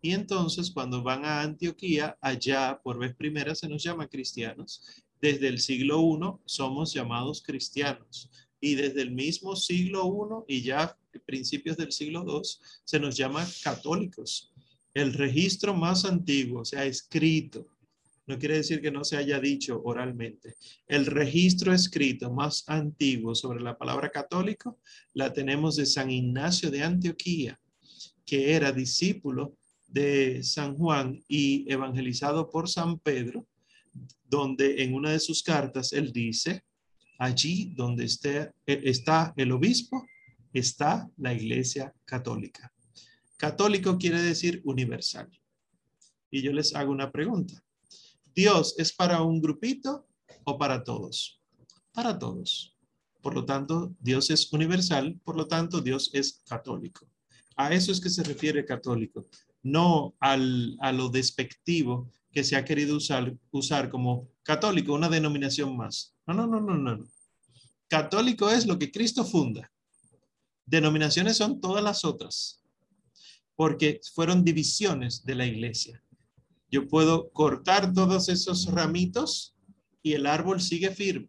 [0.00, 4.82] Y entonces cuando van a Antioquía, allá por vez primera se nos llama cristianos.
[5.20, 10.96] Desde el siglo I somos llamados cristianos y desde el mismo siglo I y ya
[11.24, 12.40] principios del siglo II
[12.84, 14.52] se nos llama católicos.
[14.94, 17.66] El registro más antiguo, se ha escrito,
[18.26, 20.56] no quiere decir que no se haya dicho oralmente.
[20.86, 24.78] El registro escrito más antiguo sobre la palabra católico
[25.14, 27.60] la tenemos de San Ignacio de Antioquía,
[28.24, 29.56] que era discípulo
[29.96, 33.46] de San Juan y evangelizado por San Pedro,
[34.28, 36.64] donde en una de sus cartas él dice,
[37.18, 40.06] allí donde esté, está el obispo,
[40.52, 42.70] está la iglesia católica.
[43.38, 45.30] Católico quiere decir universal.
[46.30, 47.64] Y yo les hago una pregunta.
[48.34, 50.06] ¿Dios es para un grupito
[50.44, 51.40] o para todos?
[51.94, 52.76] Para todos.
[53.22, 57.06] Por lo tanto, Dios es universal, por lo tanto, Dios es católico.
[57.56, 59.24] A eso es que se refiere católico,
[59.66, 65.76] no al, a lo despectivo que se ha querido usar, usar como católico, una denominación
[65.76, 66.14] más.
[66.24, 67.04] No, no, no, no, no.
[67.88, 69.70] Católico es lo que Cristo funda.
[70.64, 72.62] Denominaciones son todas las otras,
[73.56, 76.00] porque fueron divisiones de la iglesia.
[76.70, 79.56] Yo puedo cortar todos esos ramitos
[80.00, 81.28] y el árbol sigue firme.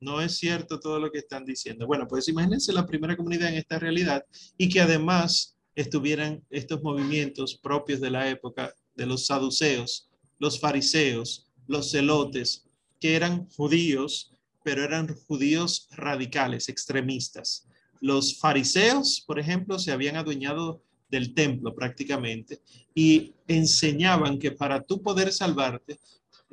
[0.00, 1.86] No es cierto todo lo que están diciendo.
[1.86, 4.24] Bueno, pues imagínense la primera comunidad en esta realidad
[4.56, 10.08] y que además estuvieran estos movimientos propios de la época de los saduceos,
[10.38, 12.66] los fariseos, los celotes,
[13.00, 14.32] que eran judíos
[14.68, 17.66] pero eran judíos radicales, extremistas.
[18.02, 22.60] Los fariseos, por ejemplo, se habían adueñado del templo prácticamente
[22.94, 25.98] y enseñaban que para tú poder salvarte,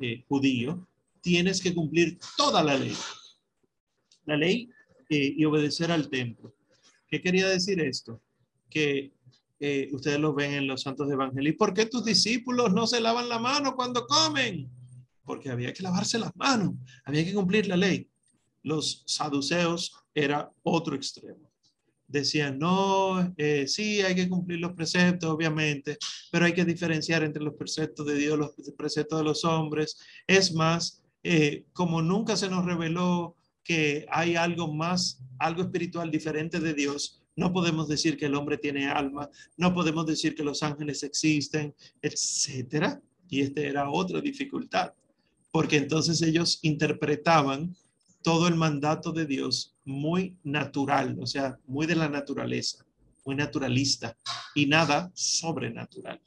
[0.00, 0.88] eh, judío,
[1.20, 2.96] tienes que cumplir toda la ley.
[4.24, 4.70] La ley
[5.10, 6.54] eh, y obedecer al templo.
[7.08, 8.22] ¿Qué quería decir esto?
[8.70, 9.12] Que
[9.60, 11.56] eh, ustedes lo ven en los santos evangelios.
[11.56, 14.70] ¿Por qué tus discípulos no se lavan la mano cuando comen?
[15.26, 18.08] porque había que lavarse las manos, había que cumplir la ley.
[18.62, 21.50] Los saduceos era otro extremo.
[22.08, 25.98] Decían, no, eh, sí, hay que cumplir los preceptos, obviamente,
[26.30, 29.98] pero hay que diferenciar entre los preceptos de Dios, los preceptos de los hombres.
[30.26, 33.34] Es más, eh, como nunca se nos reveló
[33.64, 38.58] que hay algo más, algo espiritual diferente de Dios, no podemos decir que el hombre
[38.58, 43.00] tiene alma, no podemos decir que los ángeles existen, etcétera.
[43.28, 44.92] Y esta era otra dificultad
[45.56, 47.74] porque entonces ellos interpretaban
[48.20, 52.84] todo el mandato de Dios muy natural, o sea, muy de la naturaleza,
[53.24, 54.14] muy naturalista
[54.54, 56.20] y nada sobrenatural.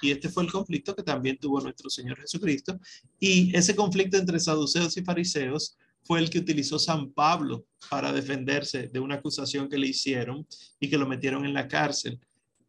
[0.00, 2.80] Y este fue el conflicto que también tuvo nuestro Señor Jesucristo.
[3.20, 8.88] Y ese conflicto entre saduceos y fariseos fue el que utilizó San Pablo para defenderse
[8.88, 10.46] de una acusación que le hicieron
[10.78, 12.20] y que lo metieron en la cárcel,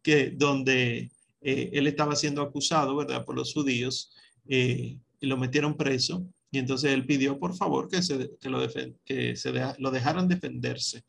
[0.02, 1.10] que donde
[1.42, 4.12] eh, él estaba siendo acusado, ¿verdad?, por los judíos
[4.48, 6.26] eh, y lo metieron preso.
[6.50, 8.66] Y entonces él pidió, por favor, que, se, que, lo,
[9.04, 11.04] que se lo dejaran defenderse.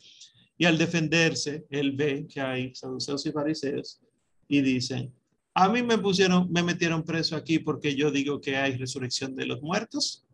[0.58, 4.02] Y al defenderse, él ve que hay saduceos y fariseos
[4.48, 5.14] y dicen,
[5.54, 9.46] a mí me pusieron, me metieron preso aquí porque yo digo que hay resurrección de
[9.46, 10.27] los muertos.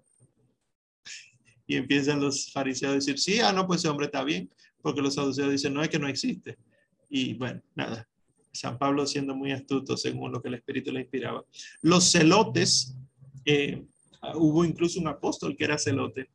[1.65, 4.49] Y empiezan los fariseos a decir, sí, ah, no, pues ese hombre está bien,
[4.81, 6.57] porque los saduceos dicen, no, es que no existe.
[7.09, 8.07] Y bueno, nada,
[8.51, 11.43] San Pablo siendo muy astuto según lo que el Espíritu le inspiraba.
[11.81, 12.95] Los celotes,
[13.45, 13.83] eh,
[14.35, 16.29] hubo incluso un apóstol que era celote,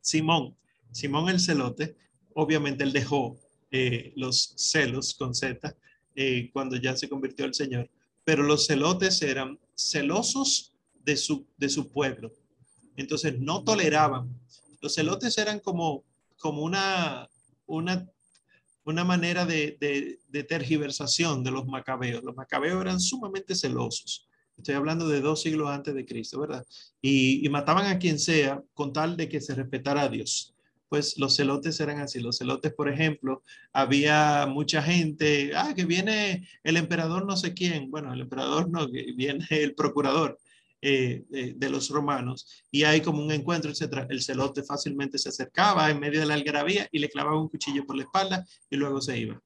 [0.00, 0.54] Simón.
[0.92, 1.96] Simón el celote,
[2.34, 3.38] obviamente él dejó
[3.70, 5.76] eh, los celos con Z
[6.14, 7.90] eh, cuando ya se convirtió al Señor,
[8.24, 10.72] pero los celotes eran celosos
[11.04, 12.32] de su, de su pueblo.
[12.98, 14.28] Entonces no toleraban.
[14.80, 16.04] Los celotes eran como,
[16.36, 17.28] como una,
[17.66, 18.06] una
[18.88, 20.18] una manera de,
[20.48, 22.24] tergiversación de los macabeos.
[22.24, 24.26] Los macabeos eran sumamente celosos.
[24.56, 26.66] Estoy hablando de dos siglos antes de Cristo, ¿verdad?
[27.02, 30.54] Y, mataban a quien sea con tal de que se respetara a Dios.
[30.88, 32.18] Pues los celotes eran así.
[32.18, 33.42] Los celotes, por ejemplo,
[33.74, 37.90] había mucha gente, ah, que viene el emperador no sé quién.
[37.90, 40.38] Bueno, el emperador no, viene el procurador.
[40.80, 41.24] Eh,
[41.56, 44.06] de, los romanos y hay como un encuentro, etcétera.
[44.08, 47.84] El celote fácilmente se acercaba en medio de la algarabía y le clavaba un cuchillo
[47.84, 49.42] por la espalda y luego se iba.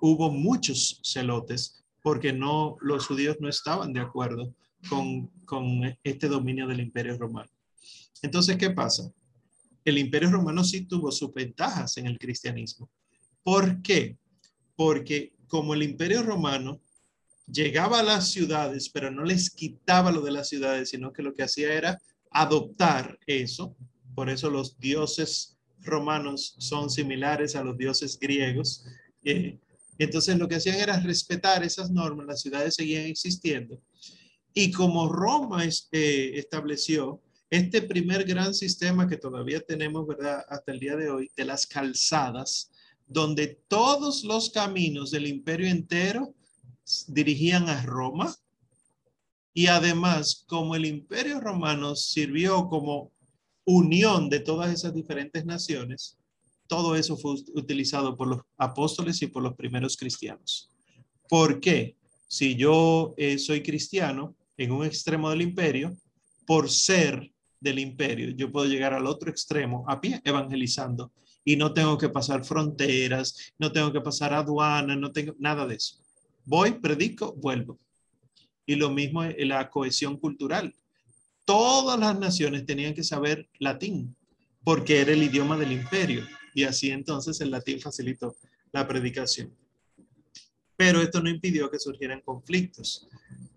[0.00, 4.54] Hubo muchos celotes porque no, los judíos no estaban de acuerdo
[4.88, 7.50] con, con este dominio del imperio romano.
[8.22, 9.10] Entonces, ¿qué pasa?
[9.84, 12.88] El imperio romano sí tuvo sus ventajas en el cristianismo.
[13.42, 14.16] ¿Por qué?
[14.76, 16.80] Porque como el imperio romano
[17.52, 21.34] llegaba a las ciudades, pero no les quitaba lo de las ciudades, sino que lo
[21.34, 21.98] que hacía era
[22.30, 23.76] adoptar eso.
[24.14, 28.84] Por eso los dioses romanos son similares a los dioses griegos.
[29.24, 29.58] Eh,
[29.98, 33.80] entonces lo que hacían era respetar esas normas, las ciudades seguían existiendo.
[34.54, 40.44] Y como Roma eh, estableció este primer gran sistema que todavía tenemos, ¿verdad?
[40.48, 42.70] Hasta el día de hoy, de las calzadas,
[43.06, 46.34] donde todos los caminos del imperio entero
[47.08, 48.34] dirigían a Roma
[49.52, 53.12] y además como el imperio romano sirvió como
[53.64, 56.18] unión de todas esas diferentes naciones,
[56.66, 60.70] todo eso fue utilizado por los apóstoles y por los primeros cristianos.
[61.28, 61.96] ¿Por qué?
[62.28, 65.96] Si yo eh, soy cristiano en un extremo del imperio,
[66.46, 71.12] por ser del imperio, yo puedo llegar al otro extremo a pie evangelizando
[71.44, 75.74] y no tengo que pasar fronteras, no tengo que pasar aduanas, no tengo nada de
[75.74, 75.96] eso.
[76.44, 77.78] Voy, predico, vuelvo.
[78.66, 80.74] Y lo mismo en la cohesión cultural.
[81.44, 84.14] Todas las naciones tenían que saber latín
[84.62, 86.26] porque era el idioma del imperio.
[86.54, 88.36] Y así entonces el latín facilitó
[88.72, 89.54] la predicación.
[90.76, 93.06] Pero esto no impidió que surgieran conflictos.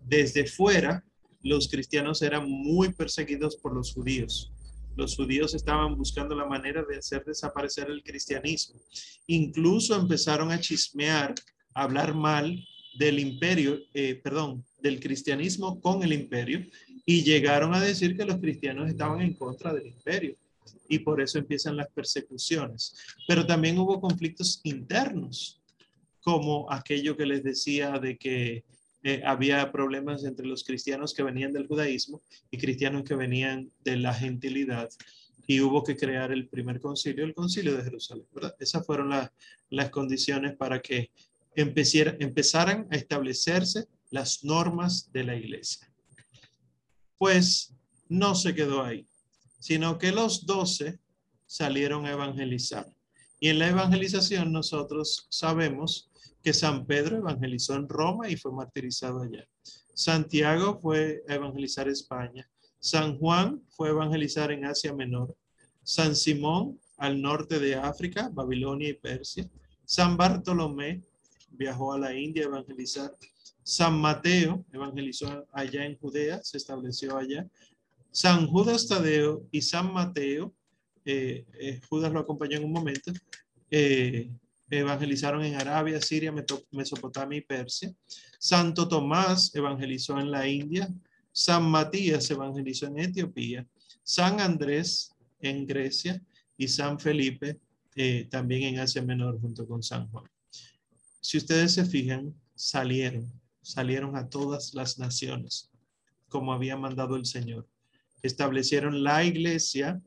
[0.06, 1.04] Desde fuera,
[1.42, 4.52] los cristianos eran muy perseguidos por los judíos.
[4.96, 8.80] Los judíos estaban buscando la manera de hacer desaparecer el cristianismo.
[9.26, 11.34] Incluso empezaron a chismear,
[11.74, 12.64] a hablar mal
[12.98, 16.64] del imperio, eh, perdón, del cristianismo con el imperio
[17.06, 20.36] y llegaron a decir que los cristianos estaban en contra del imperio
[20.88, 22.94] y por eso empiezan las persecuciones.
[23.26, 25.60] Pero también hubo conflictos internos,
[26.22, 28.64] como aquello que les decía de que
[29.02, 33.96] eh, había problemas entre los cristianos que venían del judaísmo y cristianos que venían de
[33.96, 34.88] la gentilidad
[35.46, 38.24] y hubo que crear el primer concilio, el concilio de Jerusalén.
[38.58, 39.10] Esas fueron
[39.68, 41.10] las condiciones para que
[41.56, 45.90] empezaran a establecerse las normas de la iglesia.
[47.18, 47.74] Pues
[48.08, 49.06] no se quedó ahí,
[49.60, 50.98] sino que los doce
[51.46, 52.86] salieron a evangelizar.
[53.40, 56.10] Y en la evangelización nosotros sabemos
[56.42, 59.46] que San Pedro evangelizó en Roma y fue martirizado allá.
[59.94, 62.48] Santiago fue a evangelizar España.
[62.78, 65.34] San Juan fue a evangelizar en Asia Menor.
[65.82, 69.48] San Simón al norte de África, Babilonia y Persia.
[69.84, 71.02] San Bartolomé
[71.56, 73.12] viajó a la India a evangelizar.
[73.62, 77.48] San Mateo evangelizó allá en Judea, se estableció allá.
[78.10, 80.54] San Judas Tadeo y San Mateo,
[81.04, 83.10] eh, eh, Judas lo acompañó en un momento,
[83.70, 84.30] eh,
[84.70, 86.32] evangelizaron en Arabia, Siria,
[86.70, 87.92] Mesopotamia y Persia.
[88.38, 90.88] Santo Tomás evangelizó en la India.
[91.32, 93.66] San Matías evangelizó en Etiopía.
[94.02, 96.22] San Andrés en Grecia
[96.56, 97.58] y San Felipe
[98.30, 100.33] también en Asia Menor junto con San Juan.
[101.24, 105.70] Si ustedes se fijan, salieron, salieron a todas las naciones,
[106.28, 107.66] como había mandado el Señor.
[108.20, 110.02] Establecieron la iglesia,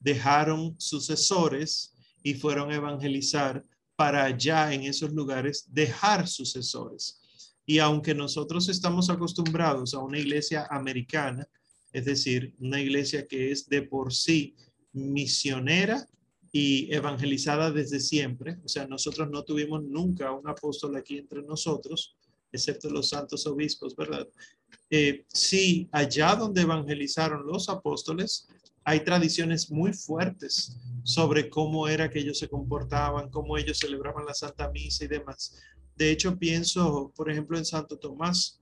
[0.00, 3.62] dejaron sucesores y fueron a evangelizar
[3.96, 7.20] para allá en esos lugares dejar sucesores.
[7.66, 11.46] Y aunque nosotros estamos acostumbrados a una iglesia americana,
[11.92, 14.56] es decir, una iglesia que es de por sí
[14.94, 16.08] misionera
[16.52, 18.58] y evangelizada desde siempre.
[18.64, 22.14] O sea, nosotros no tuvimos nunca un apóstol aquí entre nosotros,
[22.52, 24.28] excepto los santos obispos, ¿verdad?
[24.90, 28.46] Eh, sí, allá donde evangelizaron los apóstoles,
[28.84, 34.34] hay tradiciones muy fuertes sobre cómo era que ellos se comportaban, cómo ellos celebraban la
[34.34, 35.56] Santa Misa y demás.
[35.96, 38.60] De hecho, pienso, por ejemplo, en Santo Tomás,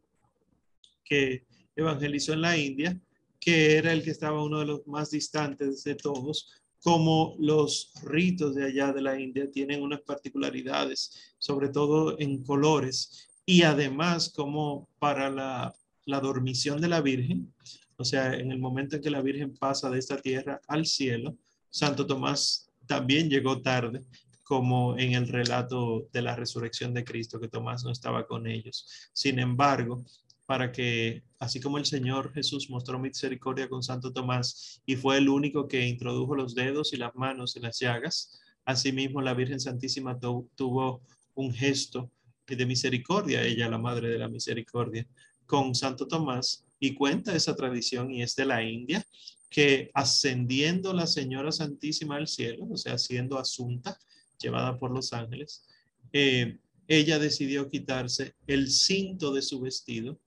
[1.05, 3.01] que evangelizó en la India,
[3.41, 8.55] que era el que estaba uno de los más distantes de todos, como los ritos
[8.55, 14.89] de allá de la India tienen unas particularidades, sobre todo en colores, y además como
[14.99, 15.75] para la,
[16.07, 17.53] la dormición de la Virgen,
[17.97, 21.37] o sea, en el momento en que la Virgen pasa de esta tierra al cielo,
[21.69, 24.01] Santo Tomás también llegó tarde,
[24.43, 28.85] como en el relato de la resurrección de Cristo, que Tomás no estaba con ellos.
[29.13, 30.05] Sin embargo,
[30.51, 35.29] para que, así como el Señor Jesús mostró misericordia con Santo Tomás y fue el
[35.29, 40.19] único que introdujo los dedos y las manos en las llagas, asimismo la Virgen Santísima
[40.19, 41.03] tuvo
[41.37, 42.11] un gesto
[42.49, 45.07] de misericordia, ella la Madre de la Misericordia,
[45.47, 49.07] con Santo Tomás y cuenta esa tradición y es de la India,
[49.51, 53.97] que ascendiendo la Señora Santísima al cielo, o sea, siendo asunta,
[54.43, 55.65] llevada por los ángeles,
[56.13, 60.19] eh, ella decidió quitarse el cinto de su vestido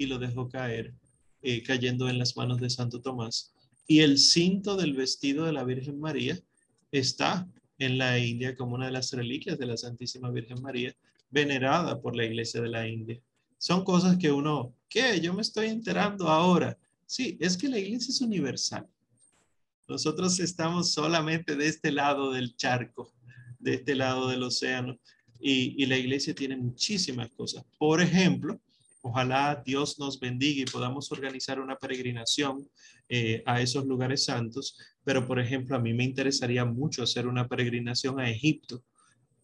[0.00, 0.94] y lo dejó caer,
[1.42, 3.52] eh, cayendo en las manos de Santo Tomás.
[3.86, 6.38] Y el cinto del vestido de la Virgen María
[6.90, 7.46] está
[7.78, 10.94] en la India como una de las reliquias de la Santísima Virgen María,
[11.30, 13.20] venerada por la Iglesia de la India.
[13.58, 15.20] Son cosas que uno, ¿qué?
[15.20, 16.78] Yo me estoy enterando ahora.
[17.06, 18.86] Sí, es que la Iglesia es universal.
[19.88, 23.12] Nosotros estamos solamente de este lado del charco
[23.60, 24.98] de este lado del océano.
[25.42, 27.64] Y, la iglesia tiene muchísimas cosas.
[27.78, 28.60] Por ejemplo,
[29.02, 32.68] ojalá Dios nos bendiga y podamos organizar una peregrinación
[33.08, 34.76] eh, a esos lugares santos.
[35.04, 38.82] Pero, por ejemplo, a mí me interesaría mucho hacer una peregrinación a Egipto,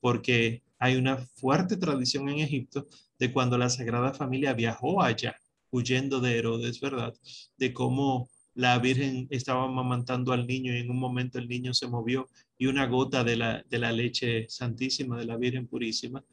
[0.00, 2.86] porque hay una fuerte tradición en Egipto
[3.18, 5.36] de cuando la Sagrada Familia viajó allá,
[5.70, 7.14] huyendo de Herodes, ¿verdad?
[7.56, 11.88] De cómo la Virgen estaba amamantando al niño y en un momento el niño se
[11.88, 16.24] movió y una gota de la, de la leche santísima de la Virgen Purísima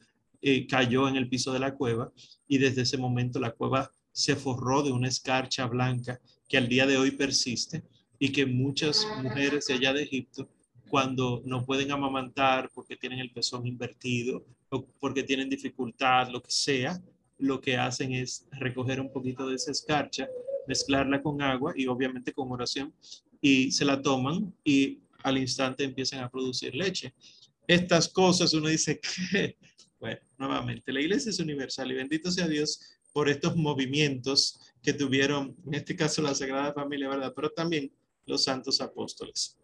[0.46, 2.12] eh, cayó en el piso de la cueva
[2.46, 6.86] y desde ese momento la cueva se forró de una escarcha blanca que al día
[6.86, 7.82] de hoy persiste
[8.18, 10.50] y que muchas mujeres de allá de Egipto
[10.90, 16.50] cuando no pueden amamantar porque tienen el pezón invertido o porque tienen dificultad, lo que
[16.50, 17.02] sea,
[17.38, 20.28] lo que hacen es recoger un poquito de esa escarcha,
[20.68, 22.92] mezclarla con agua y obviamente con oración
[23.40, 27.14] y se la toman y al instante empiezan a producir leche.
[27.66, 29.00] Estas cosas uno dice
[29.32, 29.56] que,
[29.98, 32.80] bueno, nuevamente, la iglesia es universal y bendito sea Dios
[33.12, 37.32] por estos movimientos que tuvieron, en este caso la Sagrada Familia, ¿verdad?
[37.34, 37.92] Pero también
[38.26, 39.56] los santos apóstoles.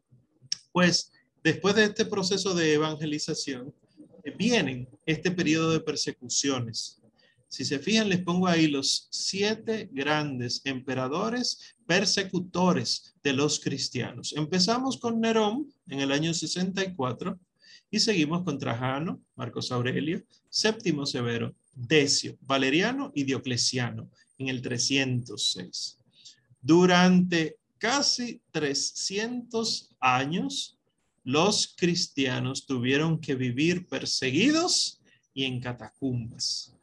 [0.72, 1.12] Pues
[1.42, 3.74] después de este proceso de evangelización,
[4.22, 7.00] eh, vienen este periodo de persecuciones
[7.50, 14.32] si se fijan, les pongo ahí los siete grandes emperadores persecutores de los cristianos.
[14.36, 17.36] Empezamos con Nerón en el año 64
[17.90, 25.98] y seguimos con Trajano, Marcos Aurelio, Séptimo Severo, Decio, Valeriano y Diocleciano en el 306.
[26.60, 30.78] Durante casi 300 años,
[31.24, 35.00] los cristianos tuvieron que vivir perseguidos
[35.34, 36.74] y en catacumbas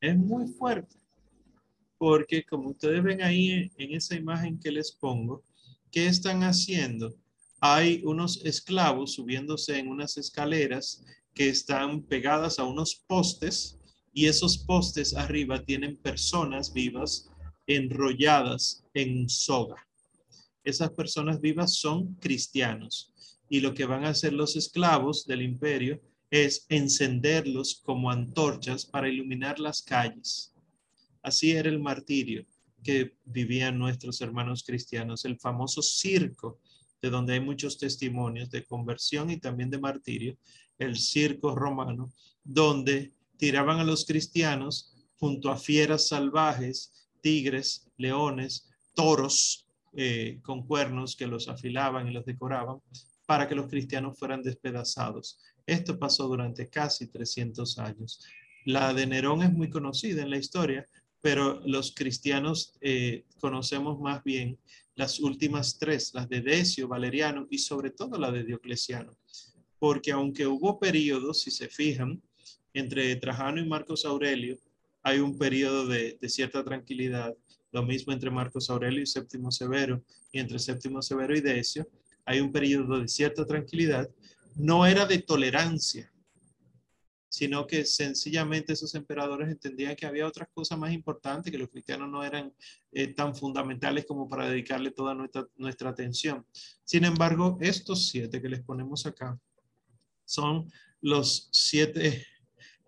[0.00, 0.96] es muy fuerte,
[1.96, 5.42] porque como ustedes ven ahí en esa imagen que les pongo,
[5.90, 7.14] ¿qué están haciendo?
[7.60, 11.04] Hay unos esclavos subiéndose en unas escaleras
[11.34, 13.78] que están pegadas a unos postes
[14.12, 17.28] y esos postes arriba tienen personas vivas
[17.66, 19.86] enrolladas en soga.
[20.64, 23.12] Esas personas vivas son cristianos
[23.48, 26.00] y lo que van a hacer los esclavos del imperio
[26.30, 30.52] es encenderlos como antorchas para iluminar las calles.
[31.22, 32.44] Así era el martirio
[32.82, 36.60] que vivían nuestros hermanos cristianos, el famoso circo,
[37.00, 40.36] de donde hay muchos testimonios de conversión y también de martirio,
[40.78, 42.12] el circo romano,
[42.44, 51.16] donde tiraban a los cristianos junto a fieras salvajes, tigres, leones, toros eh, con cuernos
[51.16, 52.78] que los afilaban y los decoraban
[53.26, 55.38] para que los cristianos fueran despedazados.
[55.66, 58.24] Esto pasó durante casi 300 años.
[58.64, 60.86] La de Nerón es muy conocida en la historia,
[61.20, 64.58] pero los cristianos eh, conocemos más bien
[64.94, 69.16] las últimas tres, las de Decio, Valeriano y sobre todo la de Diocleciano.
[69.78, 72.20] Porque aunque hubo periodos, si se fijan,
[72.74, 74.58] entre Trajano y Marcos Aurelio,
[75.02, 77.34] hay un periodo de, de cierta tranquilidad
[77.70, 80.02] Lo mismo entre Marcos Aurelio y Séptimo Severo
[80.32, 81.86] y entre Séptimo Severo y Decio.
[82.24, 84.08] Hay un periodo de cierta tranquilidad.
[84.56, 86.10] No era de tolerancia,
[87.28, 92.08] sino que sencillamente esos emperadores entendían que había otras cosas más importantes, que los cristianos
[92.08, 92.52] no eran
[92.92, 96.46] eh, tan fundamentales como para dedicarle toda nuestra, nuestra atención.
[96.84, 99.38] Sin embargo, estos siete que les ponemos acá
[100.24, 100.70] son
[101.00, 102.26] los siete,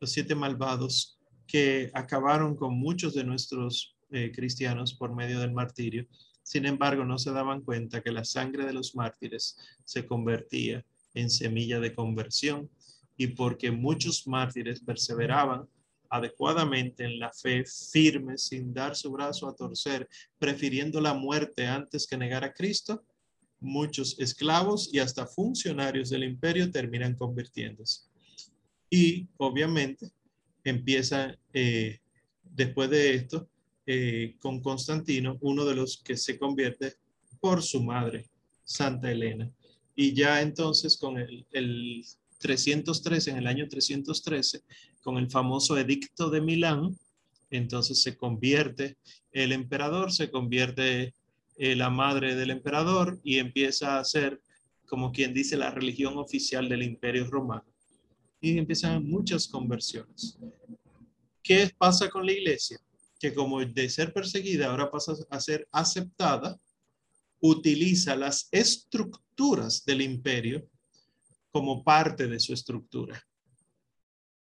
[0.01, 6.07] los siete malvados que acabaron con muchos de nuestros eh, cristianos por medio del martirio.
[6.43, 10.85] Sin embargo, no se daban cuenta que la sangre de los mártires se convertía
[11.15, 12.71] en semilla de conversión
[13.21, 15.69] y porque muchos mártires perseveraban
[16.09, 20.09] adecuadamente en la fe firme sin dar su brazo a torcer,
[20.39, 23.05] prefiriendo la muerte antes que negar a Cristo,
[23.59, 28.05] muchos esclavos y hasta funcionarios del imperio terminan convirtiéndose.
[28.89, 30.11] Y obviamente
[30.65, 31.99] empieza eh,
[32.43, 33.51] después de esto
[33.85, 36.95] eh, con Constantino, uno de los que se convierte
[37.39, 38.31] por su madre,
[38.65, 39.53] Santa Elena.
[39.95, 42.03] Y ya entonces con el, el
[42.41, 44.63] 313, en el año 313,
[45.03, 46.99] con el famoso edicto de Milán,
[47.51, 48.97] entonces se convierte
[49.33, 51.15] el emperador, se convierte
[51.57, 54.41] eh, la madre del emperador y empieza a ser,
[54.87, 57.67] como quien dice, la religión oficial del imperio romano.
[58.41, 60.39] Y empiezan muchas conversiones.
[61.43, 62.81] ¿Qué pasa con la iglesia?
[63.19, 66.59] Que como de ser perseguida ahora pasa a ser aceptada,
[67.41, 70.67] utiliza las estructuras del imperio
[71.51, 73.23] como parte de su estructura.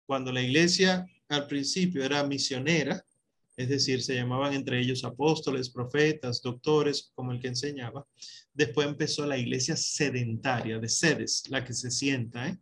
[0.07, 3.05] Cuando la iglesia al principio era misionera,
[3.57, 8.07] es decir, se llamaban entre ellos apóstoles, profetas, doctores, como el que enseñaba.
[8.53, 12.48] Después empezó la iglesia sedentaria, de sedes, la que se sienta.
[12.48, 12.59] ¿eh?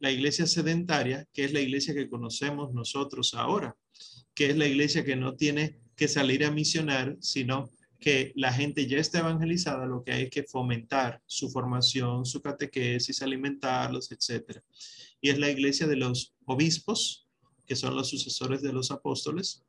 [0.00, 3.76] La iglesia sedentaria, que es la iglesia que conocemos nosotros ahora,
[4.34, 7.70] que es la iglesia que no tiene que salir a misionar, sino
[8.02, 13.22] que la gente ya está evangelizada, lo que hay que fomentar su formación, su catequesis,
[13.22, 14.60] alimentarlos, etc.
[15.22, 17.26] Y es la iglesia de los obispos,
[17.66, 19.64] que son los sucesores de los apóstoles.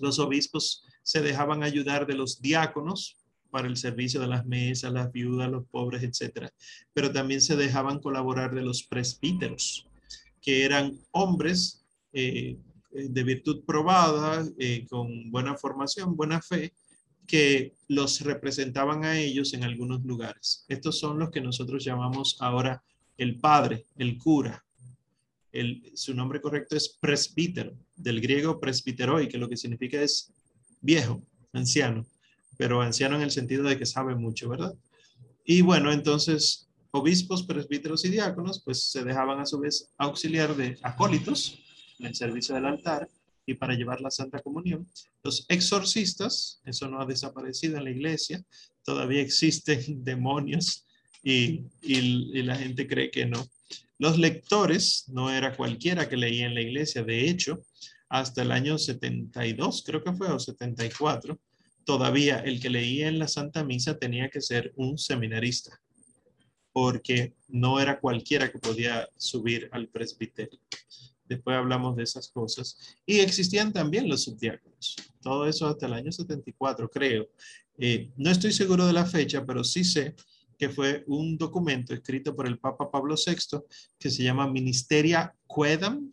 [0.00, 3.18] Los obispos se dejaban ayudar de los diáconos
[3.50, 6.48] para el servicio de las mesas, las viudas, los pobres, etc.
[6.94, 9.86] Pero también se dejaban colaborar de los presbíteros,
[10.40, 11.84] que eran hombres
[12.14, 12.56] eh,
[12.92, 16.72] de virtud probada, eh, con buena formación, buena fe,
[17.26, 20.64] que los representaban a ellos en algunos lugares.
[20.68, 22.82] Estos son los que nosotros llamamos ahora
[23.16, 24.64] el padre, el cura.
[25.52, 30.32] El, su nombre correcto es presbítero, del griego presbiteroi, que lo que significa es
[30.80, 32.06] viejo, anciano,
[32.56, 34.74] pero anciano en el sentido de que sabe mucho, ¿verdad?
[35.44, 40.78] Y bueno, entonces obispos, presbíteros y diáconos, pues se dejaban a su vez auxiliar de
[40.82, 41.58] acólitos
[41.98, 43.08] en el servicio del altar
[43.46, 44.86] y para llevar la Santa Comunión.
[45.22, 48.44] Los exorcistas, eso no ha desaparecido en la iglesia,
[48.84, 50.86] todavía existen demonios
[51.22, 53.46] y, y, la gente cree que no.
[53.98, 57.62] Los lectores, no era cualquiera que leía en la iglesia, de hecho,
[58.08, 61.38] hasta el año 72, creo que fue, o 74,
[61.84, 65.80] todavía el que leía en la Santa Misa tenía que ser un seminarista,
[66.72, 70.58] porque no era cualquiera que podía subir al presbiterio.
[71.34, 72.78] Después hablamos de esas cosas.
[73.06, 74.96] Y existían también los subdiáconos.
[75.20, 77.28] Todo eso hasta el año 74, creo.
[77.78, 80.14] Eh, no estoy seguro de la fecha, pero sí sé
[80.58, 83.58] que fue un documento escrito por el Papa Pablo VI
[83.98, 86.12] que se llama Ministeria Quedam,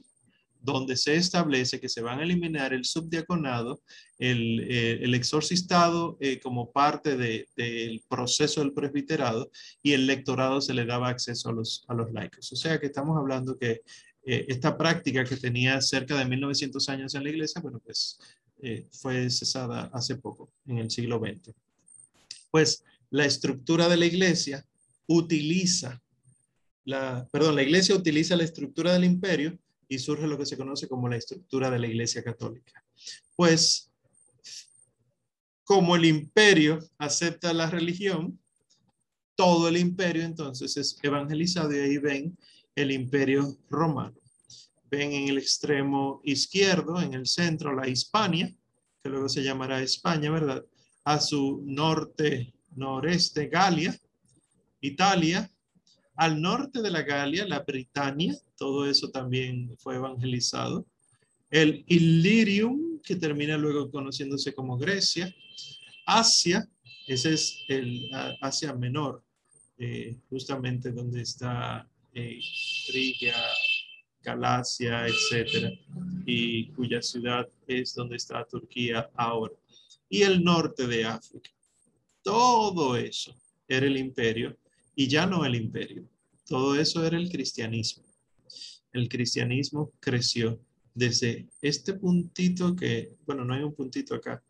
[0.62, 3.82] donde se establece que se van a eliminar el subdiaconado,
[4.18, 9.52] el, eh, el exorcistado eh, como parte del proceso del presbiterado
[9.82, 12.52] y el lectorado se le daba acceso a los, a los laicos.
[12.52, 13.82] O sea que estamos hablando que
[14.26, 18.20] eh, esta práctica que tenía cerca de 1900 años en la iglesia, bueno, pues
[18.62, 21.54] eh, fue cesada hace poco, en el siglo XX.
[22.52, 24.66] Pues la estructura de la iglesia
[25.08, 26.02] utiliza,
[26.86, 29.58] la, perdón, la iglesia utiliza la estructura del imperio
[29.88, 32.84] y surge lo que se conoce como la estructura de la iglesia católica.
[33.36, 33.90] Pues
[35.64, 38.40] como el imperio acepta la religión,
[39.36, 42.38] todo el imperio entonces es evangelizado y ahí ven
[42.82, 44.16] el imperio romano.
[44.90, 48.54] Ven en el extremo izquierdo, en el centro, la Hispania,
[49.04, 50.66] que luego se llamará España, ¿verdad?
[51.04, 53.96] A su norte, noreste, Galia,
[54.82, 55.50] Italia.
[56.16, 60.86] Al norte de la Galia, la Britania, todo eso también fue evangelizado.
[61.50, 65.34] El Illirium, que termina luego conociéndose como Grecia.
[66.06, 66.68] Asia,
[67.08, 68.10] ese es el
[68.42, 69.24] Asia Menor,
[69.78, 72.40] eh, justamente donde está eh,
[74.22, 75.72] Galacia, etcétera,
[76.26, 79.54] y cuya ciudad es donde está Turquía ahora.
[80.12, 81.52] y el norte de África.
[82.24, 83.36] Todo eso
[83.68, 84.58] era el imperio
[84.96, 86.04] y ya no el imperio.
[86.48, 88.04] Todo eso era el cristianismo.
[88.92, 90.60] El cristianismo creció
[90.96, 94.42] desde este puntito que, bueno, no hay un puntito acá,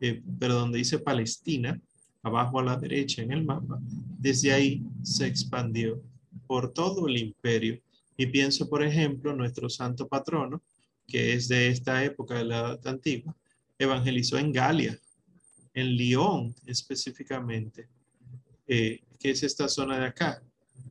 [0.00, 1.80] eh, pero donde dice Palestina,
[2.22, 3.78] abajo a la derecha en el mapa,
[4.18, 6.00] desde ahí se expandió
[6.48, 7.78] por todo el imperio.
[8.16, 10.60] Y pienso, por ejemplo, nuestro santo patrono,
[11.06, 13.36] que es de esta época de la Edad Antigua,
[13.78, 14.98] evangelizó en Galia,
[15.72, 17.86] en Lyon específicamente,
[18.66, 20.42] eh, que es esta zona de acá.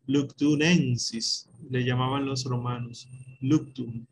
[0.06, 3.10] Luctunensis, le llamaban los romanos.
[3.42, 4.06] Luctum,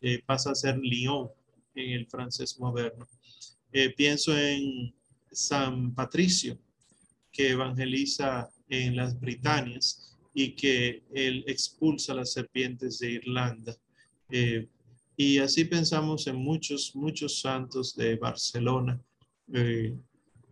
[0.00, 1.28] eh, pasa a ser Lyon
[1.74, 3.08] en el francés moderno.
[3.72, 4.94] Eh, pienso en
[5.32, 6.56] San Patricio,
[7.32, 13.76] que evangeliza en las Britanias y que él expulsa las serpientes de Irlanda.
[14.30, 14.68] Eh,
[15.16, 19.00] y así pensamos en muchos, muchos santos de Barcelona
[19.52, 19.94] eh,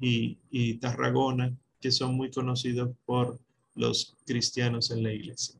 [0.01, 3.41] y, y Tarragona, que son muy conocidos por
[3.75, 5.57] los cristianos en la iglesia.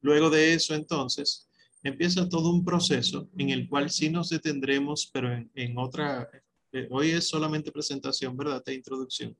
[0.00, 1.46] Luego de eso, entonces,
[1.82, 6.28] empieza todo un proceso en el cual sí nos detendremos, pero en, otra,
[6.72, 8.62] eh, hoy es solamente presentación, ¿verdad?
[8.64, 9.36] De introducción,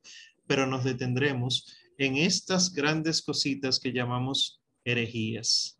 [0.46, 1.66] pero nos detendremos
[1.98, 5.78] en estas grandes cositas que llamamos herejías.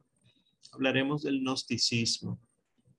[0.73, 2.41] Hablaremos del gnosticismo,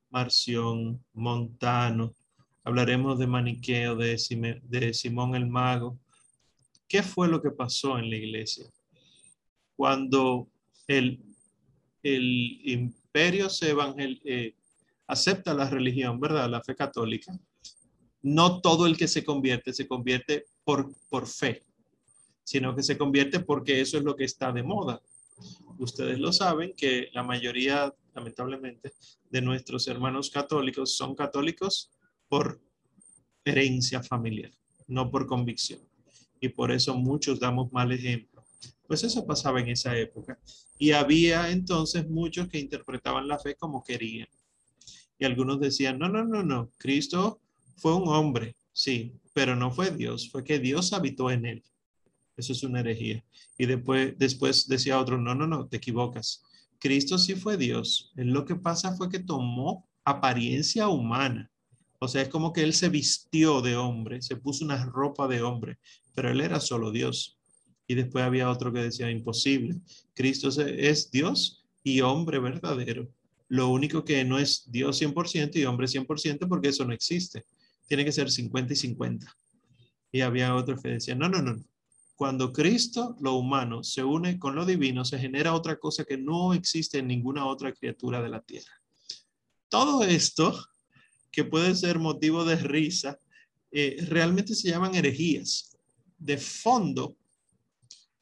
[0.09, 2.15] Marción, Montano,
[2.63, 5.99] hablaremos de Maniqueo, de, Simón el Mago.
[6.87, 8.65] ¿Qué fue lo que pasó en la iglesia?
[9.75, 10.49] Cuando
[10.87, 11.23] el,
[12.03, 14.55] el imperio se evangel eh,
[15.07, 16.49] acepta la religión, ¿verdad?
[16.49, 17.37] La fe católica.
[18.21, 21.63] No todo el que se convierte se convierte por, por fe,
[22.43, 25.01] sino que se convierte porque eso es lo que está de moda.
[25.77, 28.93] Ustedes lo saben que la mayoría, lamentablemente,
[29.29, 31.91] de nuestros hermanos católicos son católicos
[32.29, 32.61] por
[33.43, 34.51] herencia familiar,
[34.87, 35.79] no por convicción.
[36.39, 38.33] Y por eso muchos damos mal ejemplo
[38.87, 40.37] pues eso pasaba en esa época.
[40.77, 44.27] Y había entonces muchos que interpretaban la fe como querían.
[45.17, 47.39] Y algunos decían, no, no, no, no, Cristo
[47.77, 51.63] fue un hombre, sí, pero no fue Dios, fue que Dios habitó en él.
[52.35, 53.23] Eso es una herejía.
[53.57, 56.43] Y después, después decía otro, no, no, no, te equivocas.
[56.79, 58.11] Cristo sí fue Dios.
[58.15, 61.49] Lo que pasa fue que tomó apariencia humana.
[61.99, 65.41] O sea, es como que él se vistió de hombre, se puso una ropa de
[65.41, 65.77] hombre,
[66.13, 67.37] pero él era solo Dios.
[67.87, 69.79] Y después había otro que decía imposible.
[70.13, 73.09] Cristo es Dios y hombre verdadero.
[73.47, 77.45] Lo único que no es Dios 100% y hombre 100% porque eso no existe.
[77.87, 79.35] Tiene que ser 50 y 50.
[80.11, 81.63] Y había otro que decía, no, no, no.
[82.15, 86.53] Cuando Cristo, lo humano, se une con lo divino, se genera otra cosa que no
[86.53, 88.71] existe en ninguna otra criatura de la tierra.
[89.67, 90.63] Todo esto,
[91.31, 93.17] que puede ser motivo de risa,
[93.71, 95.75] eh, realmente se llaman herejías.
[96.17, 97.17] De fondo,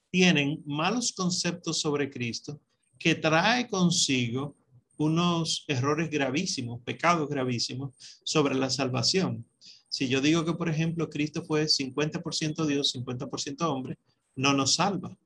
[0.10, 2.62] tienen malos conceptos sobre Cristo
[2.98, 4.56] que trae consigo
[4.98, 9.46] unos errores gravísimos, pecados gravísimos sobre la salvación.
[9.92, 13.98] Si yo digo que, por ejemplo, Cristo fue 50% Dios, 50% hombre,
[14.38, 15.18] no nos salva,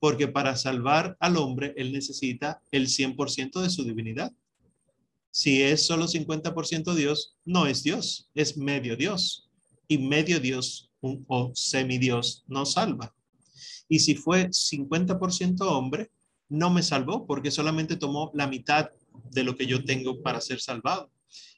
[0.00, 4.32] porque para salvar al hombre, él necesita el 100% de su divinidad.
[5.30, 9.50] Si es solo 50% Dios, no es Dios, es medio Dios.
[9.86, 13.14] Y medio Dios un, o semidios no salva.
[13.86, 16.10] Y si fue 50% hombre,
[16.48, 18.88] no me salvó porque solamente tomó la mitad
[19.30, 21.10] de lo que yo tengo para ser salvado.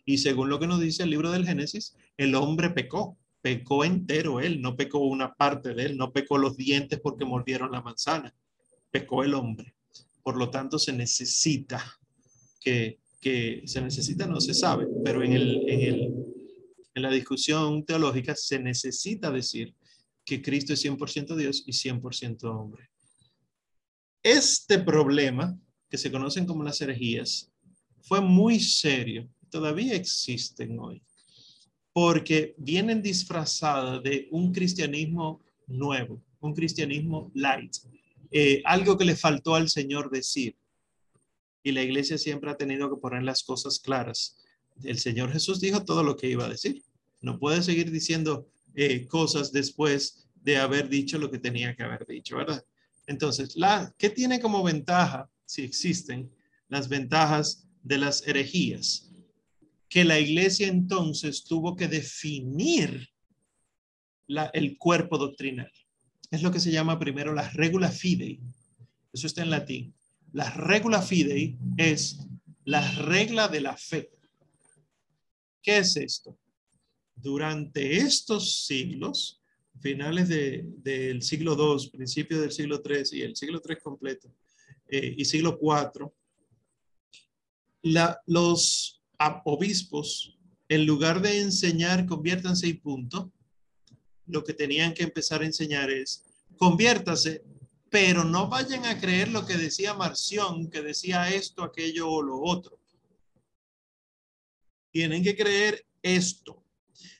[0.05, 4.41] Y según lo que nos dice el libro del Génesis, el hombre pecó, pecó entero
[4.41, 8.35] él, no pecó una parte de él, no pecó los dientes porque mordieron la manzana,
[8.91, 9.75] pecó el hombre.
[10.23, 11.83] Por lo tanto, se necesita
[12.61, 16.15] que, que se necesita, no se sabe, pero en, el, en, el,
[16.95, 19.75] en la discusión teológica se necesita decir
[20.25, 22.91] que Cristo es 100% Dios y 100% hombre.
[24.23, 27.51] Este problema, que se conocen como las herejías,
[28.03, 31.03] fue muy serio, todavía existen hoy,
[31.93, 37.77] porque vienen disfrazadas de un cristianismo nuevo, un cristianismo light,
[38.31, 40.57] eh, algo que le faltó al Señor decir.
[41.63, 44.37] Y la iglesia siempre ha tenido que poner las cosas claras.
[44.85, 46.83] El Señor Jesús dijo todo lo que iba a decir.
[47.21, 52.07] No puede seguir diciendo, eh, cosas después de haber dicho lo que tenía que haber
[52.07, 52.65] dicho, ¿verdad?
[53.07, 56.31] Entonces, la, ¿qué tiene como ventaja, si existen,
[56.69, 59.08] las ventajas de las herejías?
[59.89, 63.09] Que la iglesia entonces tuvo que definir
[64.53, 65.73] el cuerpo doctrinal.
[66.31, 68.41] Es lo que se llama primero la regula fidei.
[69.13, 69.95] Eso está en latín.
[70.33, 72.19] La regula fidei es
[72.65, 74.11] la regla de la fe.
[75.63, 76.39] ¿Qué es esto?
[77.23, 79.41] durante estos siglos,
[79.81, 84.33] finales del siglo II, principios del siglo III y el siglo III completo,
[84.89, 86.11] eh, y siglo IV,
[88.27, 88.98] los
[89.45, 90.39] obispos,
[90.69, 93.33] en lugar de enseñar, conviértanse y punto,
[94.27, 96.25] lo que tenían que empezar a enseñar es,
[96.57, 97.43] conviértase,
[97.91, 102.41] pero no vayan a creer lo que decía Marción, que decía esto, aquello o lo
[102.43, 102.79] otro.
[104.91, 106.63] Tienen que creer esto.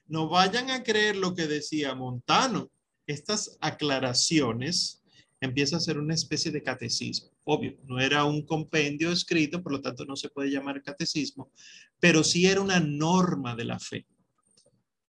[0.07, 2.71] No vayan a creer lo que decía Montano.
[3.07, 5.03] Estas aclaraciones
[5.41, 7.31] empieza a ser una especie de catecismo.
[7.51, 11.51] Obvio, no era un compendio escrito, por lo tanto no se puede llamar catecismo,
[11.99, 14.07] pero sí era una norma de la fe.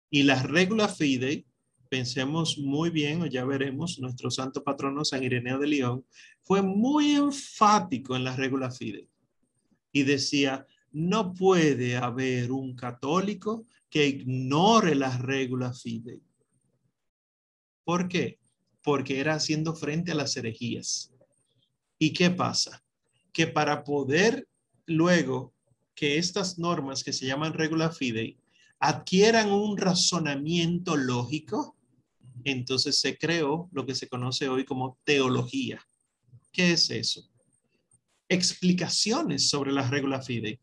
[0.10, 1.46] Y la regla fidei
[1.90, 6.08] pensemos muy bien, o ya veremos, nuestro santo patrono San Ireneo de León
[6.42, 9.08] fue muy enfático en la regla fide
[9.92, 16.20] y decía, no puede haber un católico que ignore la regla fide.
[17.84, 18.40] ¿Por qué?
[18.82, 21.13] Porque era haciendo frente a las herejías.
[22.04, 22.84] ¿Y qué pasa?
[23.32, 24.46] Que para poder
[24.88, 25.54] luego
[25.96, 28.38] que estas normas que se llaman regula fidei
[28.80, 31.78] adquieran un razonamiento lógico,
[32.44, 35.80] entonces se creó lo que se conoce hoy como teología.
[36.52, 37.22] ¿Qué es eso?
[38.28, 40.60] Explicaciones sobre las reglas fidei.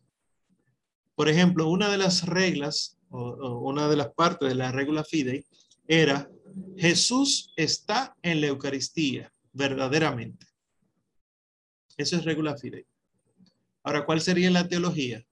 [1.15, 5.47] Por ejemplo, una de las reglas o, una de las partes de la regla fidei
[5.89, 6.31] era
[6.77, 10.49] Jesús está en la Eucaristía verdaderamente.
[12.01, 12.86] Eso es regla fidei.
[13.82, 15.24] Ahora, ¿cuál sería la teología?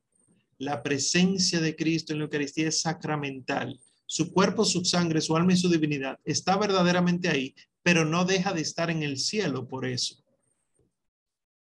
[0.59, 5.53] La presencia de Cristo en la Eucaristía es sacramental su cuerpo, su sangre, su alma
[5.53, 9.85] y su divinidad está verdaderamente ahí, pero no deja de estar en el cielo por
[9.85, 10.17] eso.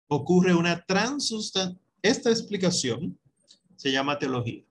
[0.07, 1.79] Ocurre una transustancia.
[2.01, 3.17] Esta explicación
[3.77, 4.63] se llama teología.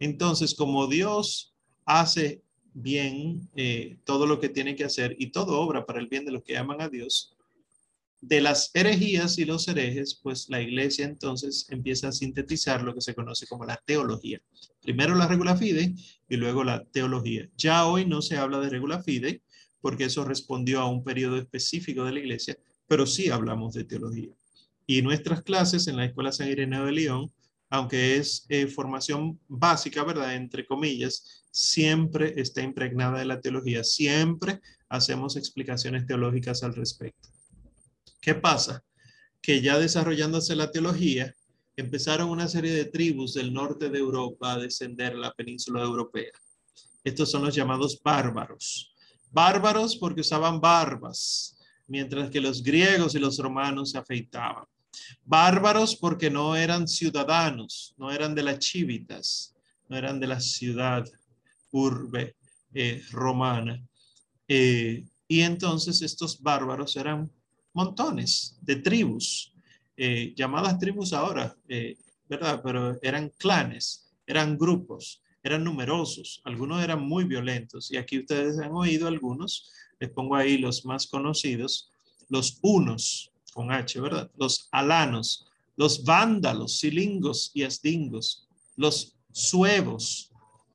[0.00, 1.54] Entonces, como Dios
[1.84, 2.42] hace
[2.72, 6.32] bien eh, todo lo que tiene que hacer y todo obra para el bien de
[6.32, 7.36] los que aman a Dios,
[8.22, 13.00] de las herejías y los herejes, pues la iglesia entonces empieza a sintetizar lo que
[13.00, 14.40] se conoce como la teología.
[14.80, 15.92] Primero la regula fide
[16.28, 17.50] y luego la teología.
[17.58, 19.42] Ya hoy no se habla de regula fide
[19.80, 24.30] porque eso respondió a un periodo específico de la iglesia, pero sí hablamos de teología.
[24.86, 27.32] Y nuestras clases en la Escuela San Ireneo de León,
[27.70, 30.36] aunque es eh, formación básica, ¿verdad?
[30.36, 33.82] Entre comillas, siempre está impregnada de la teología.
[33.82, 37.31] Siempre hacemos explicaciones teológicas al respecto.
[38.22, 38.84] ¿Qué pasa?
[39.42, 41.34] Que ya desarrollándose la teología,
[41.76, 46.30] empezaron una serie de tribus del norte de Europa a descender a la península europea.
[47.02, 48.94] Estos son los llamados bárbaros.
[49.32, 51.58] Bárbaros porque usaban barbas,
[51.88, 54.66] mientras que los griegos y los romanos se afeitaban.
[55.24, 59.52] Bárbaros porque no eran ciudadanos, no eran de las chivitas,
[59.88, 61.04] no eran de la ciudad,
[61.72, 62.36] urbe
[62.72, 63.84] eh, romana.
[64.46, 67.28] Eh, y entonces estos bárbaros eran
[67.72, 69.52] montones de tribus,
[69.96, 71.96] eh, llamadas tribus ahora, eh,
[72.28, 72.60] ¿verdad?
[72.62, 78.72] Pero eran clanes, eran grupos, eran numerosos, algunos eran muy violentos y aquí ustedes han
[78.72, 81.90] oído algunos, les pongo ahí los más conocidos,
[82.28, 84.30] los unos, con H, ¿verdad?
[84.36, 85.46] Los alanos,
[85.76, 90.30] los vándalos, silingos y asdingos, los suevos,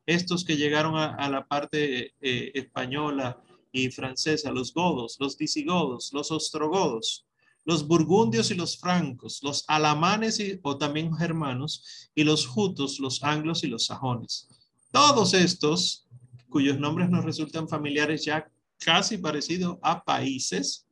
[0.05, 3.41] estos que llegaron a, la parte eh, española
[3.71, 7.25] y francesa, los godos, los visigodos, los ostrogodos,
[7.65, 13.23] los burgundios y los francos, los alamanes y, o también germanos, y los jutos, los
[13.23, 14.47] anglos y los sajones.
[14.91, 16.07] Todos estos,
[16.49, 18.49] cuyos nombres nos resultan familiares ya
[18.79, 20.87] casi parecidos a países,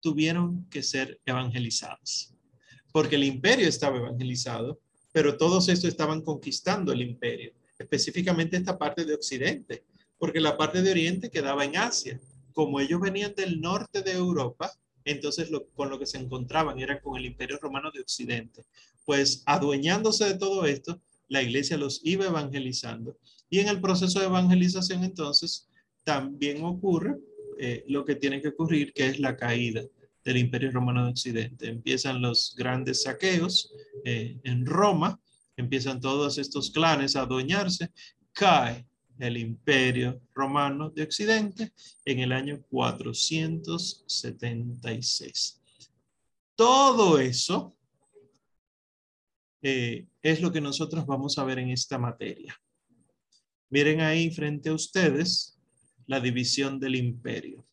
[0.00, 2.32] tuvieron que ser evangelizados.
[2.92, 4.80] Porque el imperio estaba evangelizado,
[5.12, 9.84] pero todos estos estaban conquistando el imperio, específicamente esta parte de Occidente
[10.20, 12.20] porque la parte de Oriente quedaba en Asia.
[12.52, 14.70] Como ellos venían del norte de Europa,
[15.04, 18.62] entonces con lo que se encontraban era con el Imperio Romano de Occidente.
[19.06, 23.16] Pues adueñándose de todo esto, la iglesia los iba evangelizando.
[23.48, 25.68] Y en el proceso de evangelización entonces
[26.04, 27.16] también ocurre
[27.58, 29.82] eh, lo que tiene que ocurrir, que es la caída
[30.22, 31.68] del Imperio Romano de Occidente.
[31.68, 33.72] Empiezan los grandes saqueos
[34.04, 35.18] eh, en Roma,
[35.56, 37.90] empiezan todos estos clanes a adueñarse,
[38.34, 38.89] cae
[39.22, 41.72] el imperio romano de Occidente
[42.04, 45.60] en el año 476.
[46.54, 47.76] Todo eso
[49.62, 52.54] eh, es lo que nosotros vamos a ver en esta materia.
[53.68, 55.58] Miren ahí frente a ustedes
[56.06, 57.66] la división del imperio.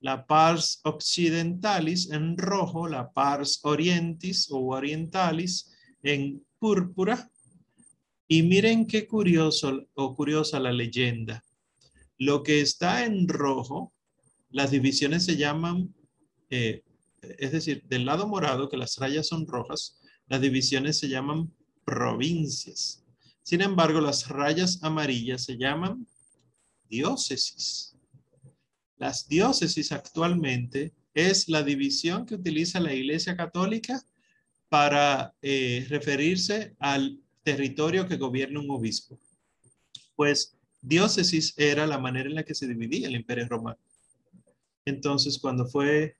[0.00, 5.70] La pars occidentalis en rojo, la pars orientis o orientalis
[6.02, 7.30] en púrpura
[8.32, 11.42] Y miren qué curioso o curiosa la leyenda.
[12.16, 13.92] Lo que está en rojo,
[14.50, 15.92] las divisiones se llaman,
[16.48, 16.84] eh,
[17.22, 19.98] es decir, del lado morado, que las rayas son rojas,
[20.28, 21.52] las divisiones se llaman
[21.84, 23.04] provincias.
[23.42, 26.06] Sin embargo, las rayas amarillas se llaman
[26.88, 27.96] diócesis.
[28.96, 34.00] Las diócesis actualmente es la división que utiliza la Iglesia Católica
[34.68, 39.18] para eh, referirse al territorio que gobierna un obispo.
[40.16, 43.78] Pues diócesis era la manera en la que se dividía el imperio romano.
[44.84, 46.16] Entonces, cuando fue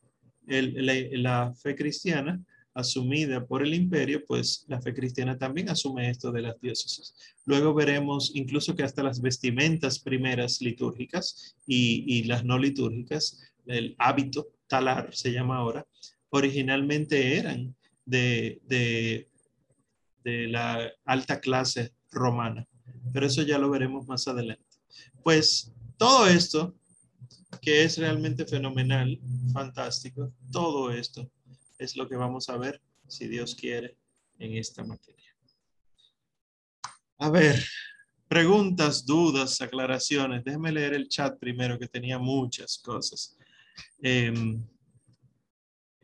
[0.47, 2.43] la, fe cristiana
[2.75, 7.15] asumida por el imperio, pues la fe cristiana también asume esto de las diócesis.
[7.45, 14.53] Luego veremos incluso que hasta las vestimentas primeras litúrgicas y, las no litúrgicas, el hábito
[14.67, 15.87] talar se llama ahora,
[16.31, 17.75] originalmente eran
[18.05, 19.30] de, de
[20.25, 22.67] la alta clase romana.
[23.13, 24.65] Pero eso ya lo veremos más adelante.
[25.23, 26.75] Pues todo esto,
[27.61, 29.19] que es realmente fenomenal,
[29.53, 31.31] fantástico, todo esto
[31.79, 33.97] es lo que vamos a ver, si Dios quiere,
[34.39, 35.35] en esta materia.
[37.19, 37.63] A ver,
[38.29, 40.45] preguntas, dudas, aclaraciones.
[40.45, 43.37] Déjeme leer el chat primero, que tenía muchas cosas.
[44.01, 44.65] Em,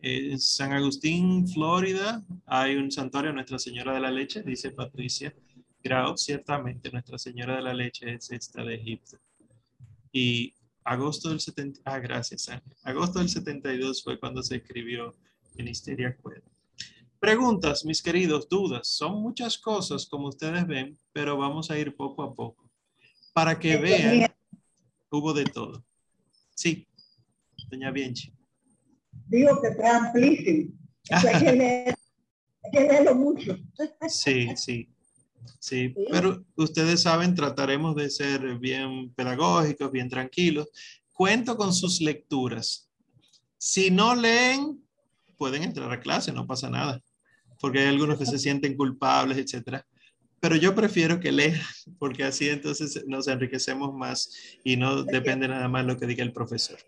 [0.07, 5.35] en San Agustín, Florida, hay un santuario Nuestra Señora de la Leche, dice Patricia
[5.83, 6.17] Grau.
[6.17, 9.19] Ciertamente, Nuestra Señora de la Leche es esta de Egipto.
[10.13, 10.55] Y
[10.85, 12.49] agosto del 70, ah, gracias,
[12.85, 15.13] Agosto del 72 fue cuando se escribió
[15.57, 16.49] Ministerio Acuerdo.
[17.19, 18.87] Preguntas, mis queridos, dudas.
[18.87, 22.71] Son muchas cosas, como ustedes ven, pero vamos a ir poco a poco.
[23.33, 24.33] Para que vean,
[25.11, 25.85] hubo de todo.
[26.55, 26.87] Sí,
[27.69, 28.36] doña Bienchi
[29.27, 30.73] digo que está amplísimo.
[31.11, 31.95] hay, que
[32.81, 33.57] leerlo mucho.
[34.09, 34.89] Sí, sí.
[35.59, 40.69] Sí, pero ustedes saben, trataremos de ser bien pedagógicos, bien tranquilos.
[41.13, 42.89] Cuento con sus lecturas.
[43.57, 44.81] Si no leen,
[45.37, 47.03] pueden entrar a clase, no pasa nada,
[47.61, 49.87] porque hay algunos que se sienten culpables, etcétera.
[50.41, 51.61] Pero yo prefiero que lean,
[51.99, 54.31] porque así entonces nos enriquecemos más
[54.63, 56.79] y no depende nada más lo que diga el profesor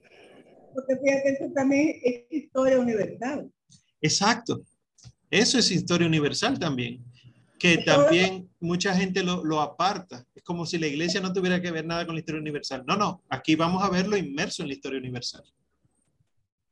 [0.79, 3.51] porque fíjate, eso también es historia universal.
[4.01, 4.63] Exacto.
[5.31, 7.05] Eso es historia universal también.
[7.59, 10.25] Que también mucha gente lo, lo, aparta.
[10.35, 12.85] Es como si la iglesia no tuviera que ver nada con la historia universal.
[12.87, 13.25] No, no.
[13.29, 15.43] Aquí vamos a verlo inmerso en la historia universal.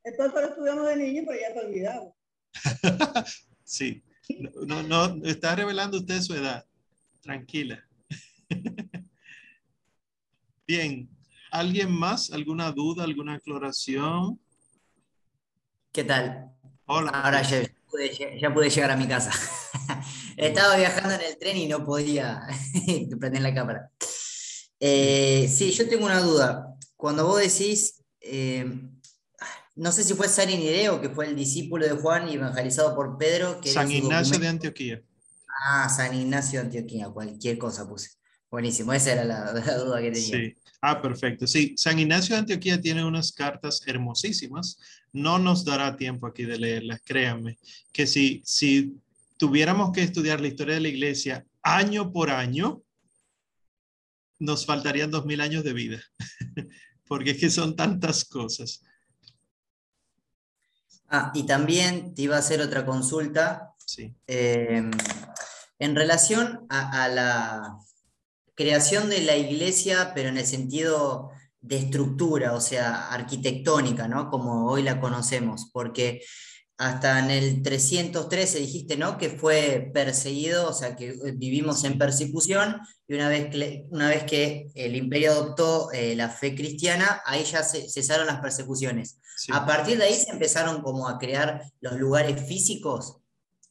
[0.05, 2.15] Entonces lo estudiamos de niño, pero ya te olvidamos.
[3.65, 4.05] sí.
[4.67, 6.65] No, no, está revelando usted su edad.
[7.21, 7.85] Tranquila.
[10.67, 11.09] Bien,
[11.51, 12.31] ¿Alguien más?
[12.31, 13.05] ¿Alguna duda?
[13.05, 14.41] ¿Alguna aclaración?
[15.93, 16.53] ¿Qué tal?
[16.87, 17.11] Hola.
[17.11, 17.63] Ahora ya
[18.53, 19.31] pude, llegar a mi casa.
[20.37, 22.47] Estaba viajando en el tren y no podía
[23.21, 23.91] prender la cámara.
[24.79, 26.75] Eh, sí, yo tengo una duda.
[26.97, 28.71] Cuando vos decís, eh,
[29.75, 33.17] no sé si fue San Irineo, que fue el discípulo de Juan y evangelizado por
[33.17, 33.61] Pedro.
[33.61, 35.03] Que San Ignacio de Antioquía.
[35.69, 38.11] Ah, San Ignacio de Antioquía, cualquier cosa puse.
[38.51, 40.37] Buenísimo, esa era la, la duda que tenía.
[40.37, 40.57] Sí.
[40.89, 41.49] Ah, perfecto.
[41.49, 44.79] Sí, San Ignacio de Antioquía tiene unas cartas hermosísimas.
[45.13, 47.59] No nos dará tiempo aquí de leerlas, créanme,
[47.93, 48.97] que si, si
[49.37, 52.83] tuviéramos que estudiar la historia de la iglesia año por año,
[54.39, 56.01] nos faltarían dos mil años de vida,
[57.09, 58.81] porque es que son tantas cosas.
[61.09, 63.75] Ah, y también te iba a hacer otra consulta.
[63.85, 64.15] Sí.
[64.29, 64.89] Eh,
[65.81, 67.77] en relación a la
[68.57, 71.31] creación de la iglesia, pero en el sentido
[71.61, 74.31] de estructura, o sea, arquitectónica, ¿no?
[74.31, 76.23] Como hoy la conocemos, porque
[76.79, 79.19] hasta en el 313 dijiste, ¿no?
[79.19, 84.25] Que fue perseguido, o sea, que vivimos en persecución, y una vez que, una vez
[84.25, 89.19] que el imperio adoptó eh, la fe cristiana, ahí ya se, cesaron las persecuciones.
[89.53, 93.19] A partir de ahí se empezaron como a crear los lugares físicos.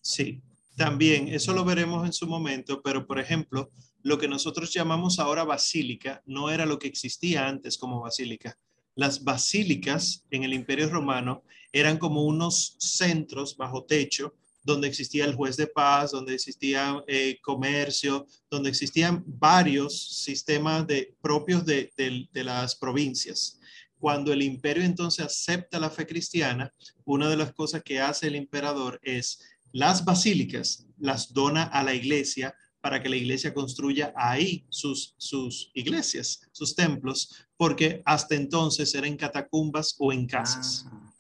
[0.02, 0.44] Sí,
[0.76, 3.72] también, eso lo veremos en su momento, pero por ejemplo,
[4.06, 8.56] lo que nosotros llamamos ahora basílica no era lo que existía antes como basílica.
[8.94, 11.42] Las basílicas en el Imperio Romano
[11.74, 17.40] eran como unos centros bajo techo donde existía el juez de paz, donde existía eh,
[17.42, 21.92] comercio, donde existían varios sistemas de, propios de,
[22.32, 23.60] de las provincias.
[23.98, 26.72] Cuando el imperio entonces acepta la fe cristiana,
[27.06, 29.40] una de las cosas que hace el emperador es
[29.72, 32.56] las basílicas las dona a la iglesia
[32.86, 39.10] para que la iglesia construya ahí sus, sus iglesias, sus templos, porque hasta entonces eran
[39.10, 40.86] en catacumbas o en casas.
[40.88, 41.12] Ah.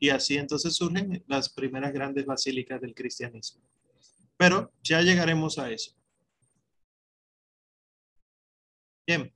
[0.00, 3.62] Y así entonces surgen las primeras grandes basílicas del cristianismo.
[4.36, 5.94] Pero ya llegaremos a eso.
[9.06, 9.32] Bien.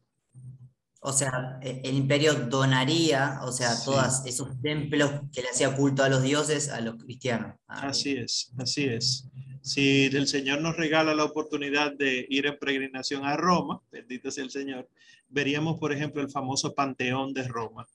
[1.05, 6.05] O sea, e, el imperio donaría, o sea, todos esos templos que le hacía culto
[6.05, 7.57] a los dioses a los cristianos.
[7.67, 9.27] Ah, así es, así es.
[9.63, 14.45] Si el Señor nos regala la oportunidad de ir en peregrinación a Roma, bendito sea
[14.45, 14.89] el Señor,
[15.29, 17.87] veríamos, por ejemplo, el famoso Panteón de Roma,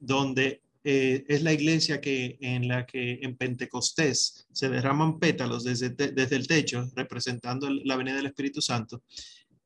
[0.00, 5.90] donde eh, es la iglesia que, en la que en Pentecostés se derraman pétalos desde,
[5.90, 9.02] desde el techo, representando la venida del Espíritu Santo.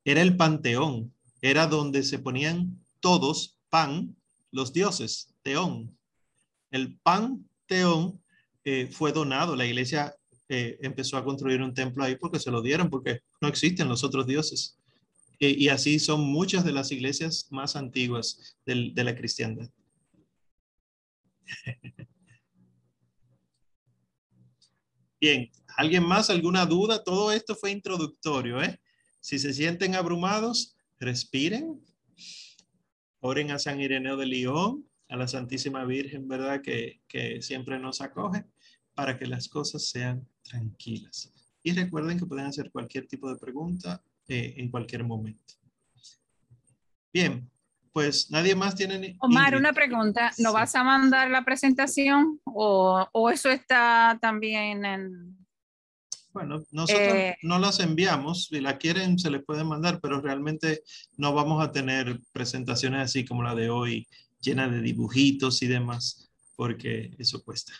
[0.03, 4.15] Era el Panteón, era donde se ponían todos pan,
[4.51, 5.97] los dioses, teón.
[6.69, 8.21] El panteón
[8.63, 10.15] eh, fue donado, la iglesia
[10.49, 14.03] eh, empezó a construir un templo ahí porque se lo dieron, porque no existen los
[14.03, 14.77] otros dioses.
[15.39, 19.67] y así son muchas de las iglesias más antiguas de la cristiandad.
[25.19, 26.29] Bien, ¿alguien más?
[26.29, 27.03] ¿Alguna duda?
[27.03, 28.79] Todo esto fue introductorio, ¿eh?
[29.19, 31.81] Si se sienten abrumados, respiren,
[33.19, 36.61] oren a San Ireneo de León, a la Santísima Virgen, ¿verdad?
[36.61, 37.01] Que,
[37.41, 38.45] siempre nos acoge
[38.93, 41.33] para que las cosas sean tranquilas.
[41.63, 45.55] Y recuerden que pueden hacer cualquier tipo de pregunta eh, en cualquier momento.
[47.11, 47.49] Bien,
[47.91, 49.17] pues nadie más tiene...
[49.19, 50.31] Omar, una pregunta.
[50.37, 55.40] ¿No vas a mandar la presentación o, o eso está también en,
[56.33, 60.83] bueno, nosotros eh, no las enviamos, si la quieren se les puede mandar, pero realmente
[61.17, 64.07] no vamos a tener presentaciones así como la de hoy,
[64.39, 67.73] llena de dibujitos y demás, porque eso cuesta.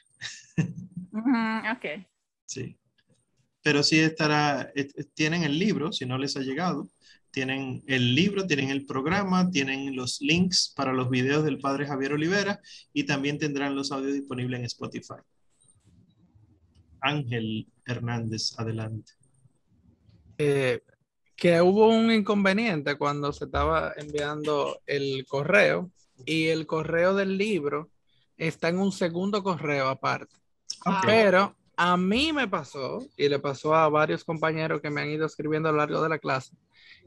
[0.57, 2.05] ok.
[2.45, 2.77] Sí.
[3.63, 4.71] Pero sí estará,
[5.13, 6.89] tienen el libro, si no les ha llegado,
[7.31, 12.13] tienen el libro, tienen el programa, tienen los links para los videos del padre Javier
[12.13, 12.59] Olivera
[12.93, 15.21] y también tendrán los audios disponibles en Spotify.
[17.01, 19.13] Ángel Hernández, adelante.
[20.37, 20.81] Eh,
[21.35, 25.91] que hubo un inconveniente cuando se estaba enviando el correo
[26.25, 27.89] y el correo del libro
[28.37, 30.35] está en un segundo correo aparte.
[31.05, 35.25] Pero a mí me pasó, y le pasó a varios compañeros que me han ido
[35.25, 36.55] escribiendo a lo largo de la clase,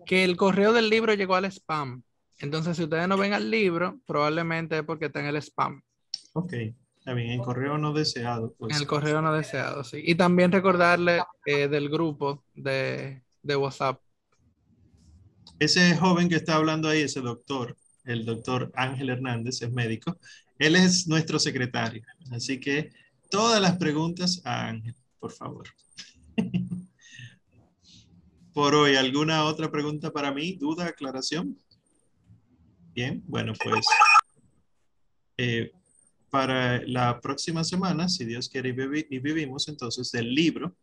[0.05, 2.03] que el correo del libro llegó al spam.
[2.39, 5.81] Entonces, si ustedes no ven al libro, probablemente es porque está en el spam.
[6.33, 6.53] Ok.
[7.05, 8.55] Está bien, el correo no deseado.
[8.55, 8.81] Pues.
[8.81, 10.01] El correo no deseado, sí.
[10.02, 14.01] Y también recordarle eh, del grupo de, de, WhatsApp.
[15.59, 20.18] Ese joven que está hablando ahí, ese doctor, el doctor Ángel Hernández, es médico.
[20.59, 22.02] Él es nuestro secretario.
[22.32, 22.90] Así que
[23.28, 25.68] todas las preguntas a Ángel, por favor.
[28.55, 30.55] por hoy, ¿alguna otra pregunta para mí?
[30.55, 31.59] ¿Duda, aclaración?
[32.94, 33.85] Bien, bueno, pues
[35.36, 35.70] eh,
[36.35, 40.74] para la próxima semana, si Dios quiere y, vivimos, entonces del libro,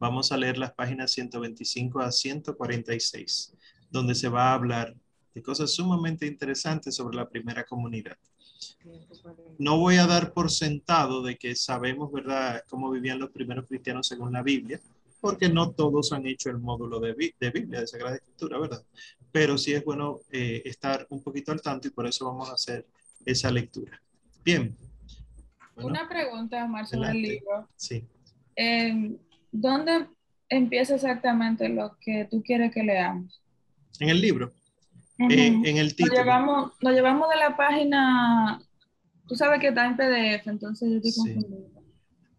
[0.00, 3.54] vamos a leer las páginas 125 a 146,
[3.88, 4.96] donde se va a hablar
[5.32, 8.16] de cosas sumamente interesantes sobre la primera comunidad.
[9.60, 14.08] No voy a dar por sentado de que sabemos, ¿verdad?, cómo vivían los primeros cristianos
[14.08, 14.80] según la Biblia,
[15.20, 18.84] porque no todos han hecho el módulo de, Biblia, de Sagrada Escritura, ¿verdad?
[19.30, 22.54] Pero sí es bueno eh, estar un poquito al tanto y por eso vamos a
[22.54, 22.84] hacer
[23.24, 24.02] esa lectura.
[24.44, 24.76] Bien.
[25.76, 27.68] Una pregunta, Omar, sobre el libro.
[27.76, 28.04] Sí.
[28.56, 29.16] Em,
[29.52, 30.06] ¿Dónde
[30.48, 33.40] empieza exactamente lo que tú quieres que leamos?
[33.98, 34.52] En el libro.
[35.18, 36.14] en, el título.
[36.14, 38.62] Lo llevamos, lo llevamos de la página,
[39.26, 41.80] tú sabes que está en PDF, entonces yo estoy confundido.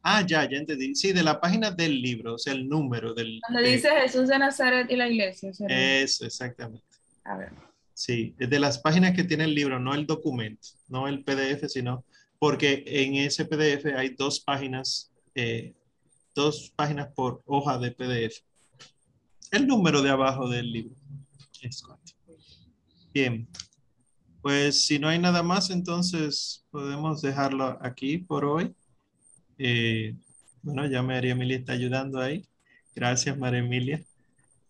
[0.03, 0.95] Ah, ya, ya entendí.
[0.95, 3.39] Sí, de la página del libro, o sea, el número del...
[3.47, 5.51] Donde dice Jesús de Nazaret y la iglesia.
[5.67, 6.83] Eso, exactamente.
[7.23, 7.51] A ver.
[7.93, 12.05] Sí, de las páginas que tiene el libro, no el documento, no el PDF, sino
[12.39, 15.73] porque en ese PDF hay dos páginas, eh,
[16.33, 18.41] dos páginas por hoja de PDF.
[19.51, 20.95] El número de abajo del libro.
[23.13, 23.47] Bien,
[24.41, 28.73] pues si no hay nada más, entonces podemos dejarlo aquí por hoy.
[29.59, 30.15] Eh,
[30.63, 32.47] bueno, ya María Emilia está ayudando ahí.
[32.95, 34.03] Gracias, María Emilia.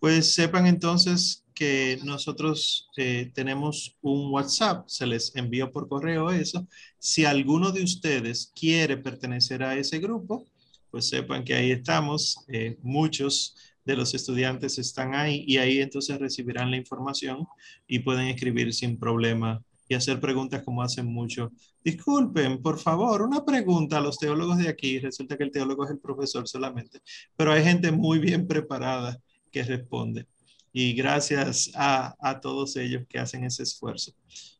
[0.01, 6.67] Pues sepan entonces que nosotros eh, tenemos un WhatsApp, se les envió por correo eso.
[6.97, 10.47] Si alguno de ustedes quiere pertenecer a ese grupo,
[10.89, 12.43] pues sepan que ahí estamos.
[12.47, 13.55] Eh, muchos
[13.85, 17.45] de los estudiantes están ahí y ahí entonces recibirán la información
[17.87, 21.51] y pueden escribir sin problema y hacer preguntas como hacen mucho.
[21.83, 24.97] Disculpen, por favor, una pregunta a los teólogos de aquí.
[24.97, 27.01] Resulta que el teólogo es el profesor solamente,
[27.35, 29.21] pero hay gente muy bien preparada
[29.51, 30.27] que responde.
[30.73, 34.13] Y gracias a, todos ellos que hacen ese esfuerzo.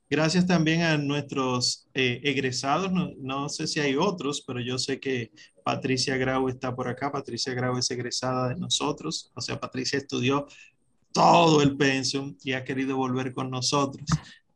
[0.10, 2.92] Gracias también a nuestros eh, egresados.
[2.92, 5.32] No, no, sé si hay otros, pero yo sé que
[5.64, 7.12] Patricia Grau está por acá.
[7.12, 9.32] Patricia Grau es egresada de nosotros.
[9.36, 10.48] O sea, Patricia estudió
[11.14, 14.06] todo el pensum y ha querido volver con nosotros.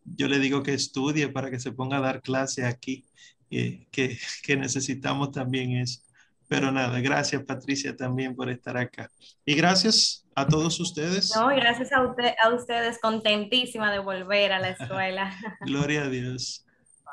[0.04, 3.06] Yo le digo que estudie para que se ponga a dar clase aquí,
[3.50, 6.02] eh, que, que necesitamos también eso.
[6.48, 9.10] Pero nada, gracias Patricia también por estar acá.
[9.46, 11.34] Y gracias a todos ustedes.
[11.36, 15.34] No, gracias a, usted, a ustedes, contentísima de volver a la escuela.
[15.62, 16.66] Gloria a Dios.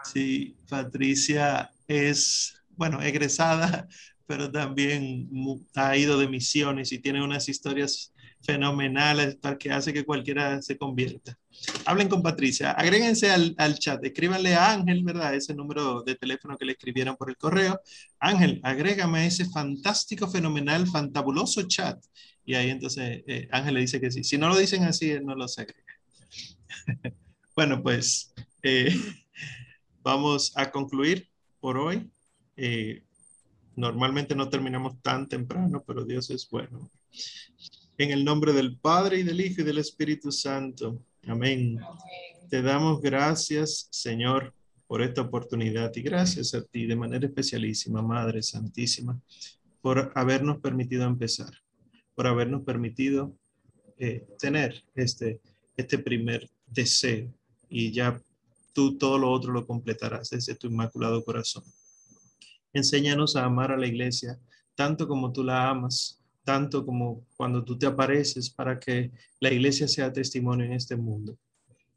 [0.05, 3.89] Sí, Patricia es, bueno, egresada,
[4.27, 5.29] pero también
[5.75, 8.12] ha ido de misiones y tiene unas historias
[8.43, 11.39] fenomenales para que hace que cualquiera se convierta.
[11.85, 15.35] Hablen con Patricia, agréguense al, al, chat, escríbanle a Ángel, ¿verdad?
[15.35, 17.81] Ese número de teléfono que le escribieron por el correo.
[18.19, 22.03] Ángel, agrégame a ese fantástico, fenomenal, fantabuloso chat.
[22.45, 24.25] Y ahí entonces eh, Ángel le dice que sí.
[24.25, 25.79] Si no lo dicen así, él no los agrega.
[27.57, 28.95] bueno, pues eh,
[30.03, 31.29] vamos a concluir
[31.61, 32.11] por hoy.
[32.57, 33.05] Eh,
[33.77, 36.91] normalmente no terminamos tan temprano, pero Dios es bueno.
[37.99, 41.05] En el nombre del Padre y del Hijo y del Espíritu Santo.
[41.27, 41.79] Amén.
[42.49, 44.55] Te damos gracias, Señor,
[44.87, 49.21] por esta oportunidad y gracias a ti de manera especialísima, Madre Santísima,
[49.83, 51.53] por habernos permitido empezar,
[52.15, 53.37] por habernos permitido
[53.99, 55.41] eh, tener este,
[55.77, 57.31] este primer deseo
[57.69, 58.19] y ya
[58.73, 61.65] tú todo lo otro lo completarás desde tu inmaculado corazón.
[62.73, 64.41] Enséñanos a amar a la iglesia
[64.75, 69.11] tanto como tú la amas tanto como cuando tú te apareces para que
[69.41, 71.39] la iglesia sea testimonio en este mundo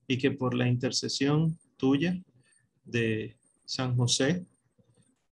[0.07, 2.21] y que por la intercesión tuya
[2.83, 3.35] de
[3.65, 4.45] San José,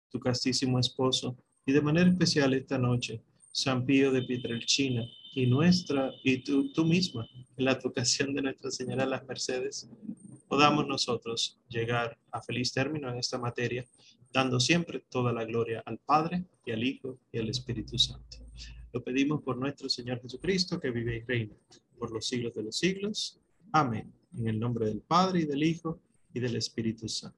[0.10, 3.22] tu castísimo esposo, y de manera especial esta noche,
[3.52, 5.03] San Pío de Pietrelcina
[5.34, 7.27] y nuestra, y tú, tú misma,
[7.57, 9.90] en la advocación de Nuestra Señora de las Mercedes,
[10.48, 13.86] podamos nosotros llegar a feliz término en esta materia,
[14.32, 18.38] dando siempre toda la gloria al Padre y al Hijo y al Espíritu Santo.
[18.96, 21.54] Lo pedimos por nuestro Señor Jesucristo, que vive y reina
[22.00, 23.38] por los siglos de los siglos.
[23.74, 24.10] Amén.
[24.38, 26.00] En el nombre del Padre y del Hijo
[26.34, 27.34] y del Espíritu Santo.